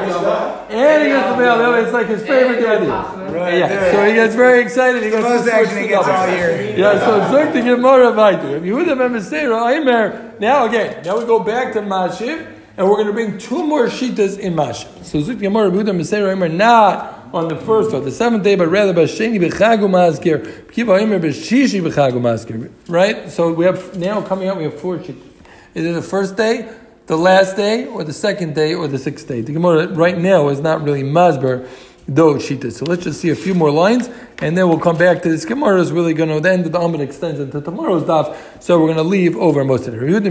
and 0.71 1.03
he 1.03 1.09
gets 1.09 1.29
the 1.29 1.37
mail. 1.37 1.73
It's 1.83 1.91
like 1.91 2.07
his 2.07 2.21
favorite 2.23 2.65
idea. 2.65 3.29
Right 3.33 3.57
Yeah, 3.57 3.91
so 3.91 4.05
he 4.05 4.13
gets 4.13 4.33
very 4.35 4.61
excited. 4.61 5.03
He 5.03 5.09
gets 5.09 5.23
Most 5.23 5.43
to 5.45 5.51
switch 5.51 5.53
action 5.53 5.75
the 5.75 5.81
he 5.81 5.87
gets 5.89 6.05
double. 6.07 6.21
all 6.21 6.37
year. 6.37 6.77
Yeah, 6.77 6.99
so 6.99 7.19
Zuk 7.35 7.51
the 7.51 7.61
Gemara 7.61 8.11
Vayter. 8.13 8.57
If 8.57 8.63
Yehuda 8.63 8.97
ben 8.97 9.11
Beseira, 9.11 9.75
Aimer. 9.75 10.35
Now 10.39 10.65
again, 10.67 11.03
now 11.03 11.19
we 11.19 11.25
go 11.25 11.39
back 11.39 11.73
to 11.73 11.81
Mashiv, 11.81 12.52
and 12.75 12.89
we're 12.89 12.95
going 12.95 13.07
to 13.07 13.13
bring 13.13 13.37
two 13.37 13.65
more 13.65 13.87
shitas 13.87 14.37
in 14.39 14.53
Mashiv. 14.53 15.03
So 15.03 15.19
Zuk 15.19 15.27
the 15.27 15.35
Gemara 15.35 15.69
Yehuda 15.69 15.95
Beseira 15.99 16.31
Aimer 16.31 16.49
not 16.49 17.29
on 17.33 17.47
the 17.47 17.55
first 17.55 17.93
or 17.93 17.99
the 17.99 18.11
seventh 18.11 18.43
day, 18.43 18.55
but 18.55 18.67
rather 18.67 18.93
Basheni 18.93 19.39
b'chagu 19.39 19.89
maskir, 19.89 20.71
Kiva 20.71 20.95
Aimer 20.95 21.19
b'shishi 21.19 21.81
b'chagu 21.81 22.13
maskir. 22.13 22.71
Right. 22.87 23.29
So 23.29 23.53
we 23.53 23.65
have 23.65 23.97
now 23.97 24.21
coming 24.21 24.49
up. 24.49 24.57
We 24.57 24.63
have 24.63 24.79
four 24.79 24.97
shitas. 24.97 25.21
Is 25.73 25.85
it 25.85 25.93
the 25.93 26.01
first 26.01 26.35
day? 26.35 26.71
The 27.05 27.17
last 27.17 27.57
day, 27.57 27.85
or 27.85 28.05
the 28.05 28.13
second 28.13 28.55
day, 28.55 28.73
or 28.73 28.87
the 28.87 28.97
sixth 28.97 29.27
day? 29.27 29.41
The 29.41 29.51
Gemara 29.51 29.89
right 29.89 30.17
now 30.17 30.47
is 30.47 30.61
not 30.61 30.83
really 30.83 31.03
masber 31.03 31.67
those 32.07 32.43
shitas. 32.43 32.73
So 32.73 32.85
let's 32.85 33.03
just 33.03 33.21
see 33.21 33.29
a 33.29 33.35
few 33.35 33.53
more 33.53 33.71
lines, 33.71 34.09
and 34.39 34.57
then 34.57 34.67
we'll 34.67 34.79
come 34.79 34.97
back 34.97 35.21
to 35.23 35.29
this. 35.29 35.45
Gemara 35.45 35.79
is 35.79 35.91
really 35.91 36.13
going 36.13 36.29
to, 36.29 36.39
the 36.39 36.51
end 36.51 36.65
of 36.65 36.71
the 36.71 36.79
Amid 36.79 37.01
extends 37.01 37.39
into 37.39 37.61
tomorrow's 37.61 38.03
daf, 38.03 38.35
so 38.61 38.79
we're 38.79 38.87
going 38.87 38.97
to 38.97 39.03
leave 39.03 39.37
over 39.37 39.63
most 39.63 39.87
of 39.87 39.93
it. 39.93 40.03
In 40.03 40.25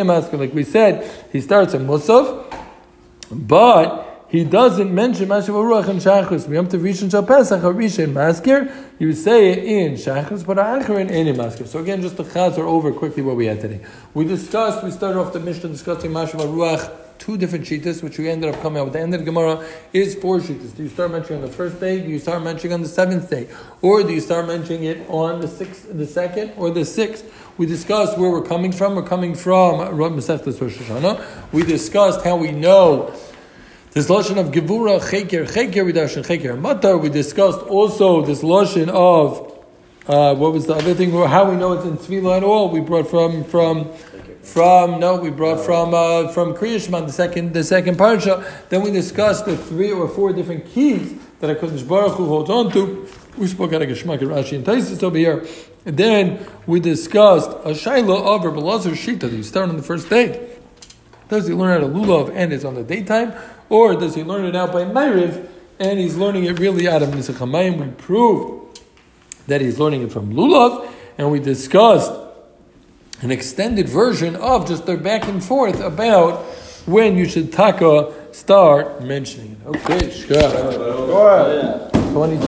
a 0.00 0.04
masker, 0.04 0.36
like 0.36 0.54
we 0.54 0.64
said, 0.64 1.10
he 1.32 1.40
starts 1.40 1.74
in 1.74 1.86
Musaf, 1.86 2.44
but 3.30 4.05
he 4.28 4.42
doesn't 4.42 4.92
mention 4.92 5.28
Mashav 5.28 5.54
Ruach 5.54 5.88
and 5.88 6.00
Shachris. 6.00 6.52
Yom 6.52 6.66
Tov 6.66 6.80
Rishon 6.80 7.10
Shal 7.10 7.22
Pesach 7.22 7.62
Rishon 7.62 8.12
Masker. 8.12 8.74
You 8.98 9.12
say 9.12 9.52
it 9.52 9.58
in 9.58 9.92
Shachris, 9.92 10.44
but 10.44 10.56
Acharon 10.56 11.10
in 11.10 11.28
in 11.28 11.36
Masker. 11.36 11.64
So 11.66 11.78
again, 11.78 12.02
just 12.02 12.16
to 12.16 12.24
chazer 12.24 12.58
over 12.58 12.92
quickly 12.92 13.22
what 13.22 13.36
we 13.36 13.46
had 13.46 13.60
today. 13.60 13.80
We 14.14 14.24
discussed. 14.24 14.82
We 14.82 14.90
started 14.90 15.20
off 15.20 15.32
the 15.32 15.38
Mishnah 15.38 15.68
discussing 15.68 16.10
Mashav 16.10 16.40
Ruach. 16.40 17.02
Two 17.18 17.38
different 17.38 17.64
shitas, 17.64 18.02
which 18.02 18.18
we 18.18 18.28
ended 18.28 18.54
up 18.54 18.60
coming 18.60 18.78
out 18.78 18.84
with. 18.84 18.92
The 18.92 19.00
end 19.00 19.14
of 19.14 19.20
the 19.20 19.24
Gemara 19.24 19.64
is 19.92 20.14
four 20.16 20.38
shitas. 20.38 20.76
Do 20.76 20.82
you 20.82 20.90
start 20.90 21.12
mentioning 21.12 21.42
on 21.42 21.48
the 21.48 21.54
first 21.54 21.80
day? 21.80 22.00
Do 22.00 22.08
you 22.08 22.18
start 22.18 22.42
mentioning 22.42 22.74
on 22.74 22.82
the 22.82 22.88
seventh 22.88 23.30
day? 23.30 23.48
Or 23.80 24.02
do 24.02 24.12
you 24.12 24.20
start 24.20 24.46
mentioning 24.46 24.84
it 24.84 25.08
on 25.08 25.40
the 25.40 25.48
sixth, 25.48 25.86
the 25.96 26.06
second, 26.06 26.52
or 26.58 26.70
the 26.70 26.84
sixth? 26.84 27.24
We 27.56 27.64
discussed 27.64 28.18
where 28.18 28.30
we're 28.30 28.42
coming 28.42 28.70
from. 28.70 28.96
We're 28.96 29.02
coming 29.02 29.34
from 29.34 29.96
Rosh 29.96 30.12
Hashanah. 30.24 31.52
We 31.52 31.62
discussed 31.62 32.22
how 32.22 32.36
we 32.36 32.50
know 32.52 33.14
this 33.96 34.10
lotion 34.10 34.36
of 34.36 34.48
gevura 34.48 35.00
cheker 35.00 35.50
cheker 35.50 35.82
we 35.82 35.90
darshan 35.90 36.22
cheker 36.22 36.60
matar. 36.60 37.00
We 37.00 37.08
discussed 37.08 37.60
also 37.60 38.20
this 38.20 38.42
lotion 38.42 38.90
of 38.90 39.54
uh, 40.06 40.34
what 40.34 40.52
was 40.52 40.66
the 40.66 40.74
other 40.74 40.92
thing? 40.92 41.12
How 41.12 41.50
we 41.50 41.56
know 41.56 41.72
it's 41.72 41.86
in 41.86 41.96
tefillah 41.96 42.36
at 42.36 42.44
all? 42.44 42.68
We 42.68 42.80
brought 42.80 43.08
from 43.08 43.44
from 43.44 43.90
from 44.42 45.00
no, 45.00 45.16
we 45.16 45.30
brought 45.30 45.64
from 45.64 45.94
uh, 45.94 46.28
from 46.28 46.52
Kriyashman 46.52 47.06
the 47.06 47.12
second 47.14 47.54
the 47.54 47.64
second 47.64 47.96
parsha. 47.96 48.44
Then 48.68 48.82
we 48.82 48.90
discussed 48.90 49.46
the 49.46 49.56
three 49.56 49.92
or 49.92 50.06
four 50.08 50.34
different 50.34 50.66
keys 50.66 51.18
that 51.40 51.58
Hakadosh 51.58 51.88
Baruch 51.88 52.16
Hu 52.18 52.26
holds 52.26 52.50
on 52.50 52.70
to. 52.72 53.08
We 53.38 53.46
spoke 53.46 53.72
out 53.72 53.80
of 53.80 53.88
Geshmak 53.88 54.20
and 54.20 54.30
Rashi 54.30 54.56
and 54.56 54.66
Taisis 54.66 55.02
over 55.02 55.16
here. 55.16 55.46
And 55.86 55.96
then 55.96 56.46
we 56.66 56.80
discussed 56.80 57.48
a 57.48 57.70
shaila 57.70 58.36
of 58.36 58.44
Rabbi 58.44 58.58
Lazar 58.58 58.90
Shita 58.90 59.20
that 59.20 59.32
you 59.32 59.42
start 59.42 59.70
on 59.70 59.78
the 59.78 59.82
first 59.82 60.10
day. 60.10 60.55
Does 61.28 61.46
he 61.48 61.54
learn 61.54 61.82
out 61.82 61.82
of 61.82 61.90
lulav 61.90 62.30
and 62.34 62.52
it's 62.52 62.64
on 62.64 62.74
the 62.74 62.82
daytime, 62.82 63.32
or 63.68 63.94
does 63.94 64.14
he 64.14 64.22
learn 64.22 64.44
it 64.44 64.54
out 64.54 64.72
by 64.72 64.84
Ma'ariv 64.84 65.48
and 65.78 65.98
he's 65.98 66.16
learning 66.16 66.44
it 66.44 66.58
really 66.58 66.88
out 66.88 67.02
of 67.02 67.10
Nisachamayim? 67.10 67.78
We 67.84 67.88
proved 67.92 68.80
that 69.46 69.60
he's 69.60 69.78
learning 69.78 70.02
it 70.02 70.12
from 70.12 70.32
lulav, 70.32 70.88
and 71.18 71.30
we 71.30 71.40
discussed 71.40 72.12
an 73.22 73.30
extended 73.30 73.88
version 73.88 74.36
of 74.36 74.68
just 74.68 74.86
their 74.86 74.98
back 74.98 75.26
and 75.26 75.42
forth 75.42 75.80
about 75.80 76.44
when 76.86 77.16
you 77.16 77.26
should 77.26 77.52
taka 77.52 78.12
start 78.32 79.02
mentioning 79.02 79.52
it. 79.52 79.66
Okay, 79.66 80.10
sure. 80.10 80.36
22 82.12 82.38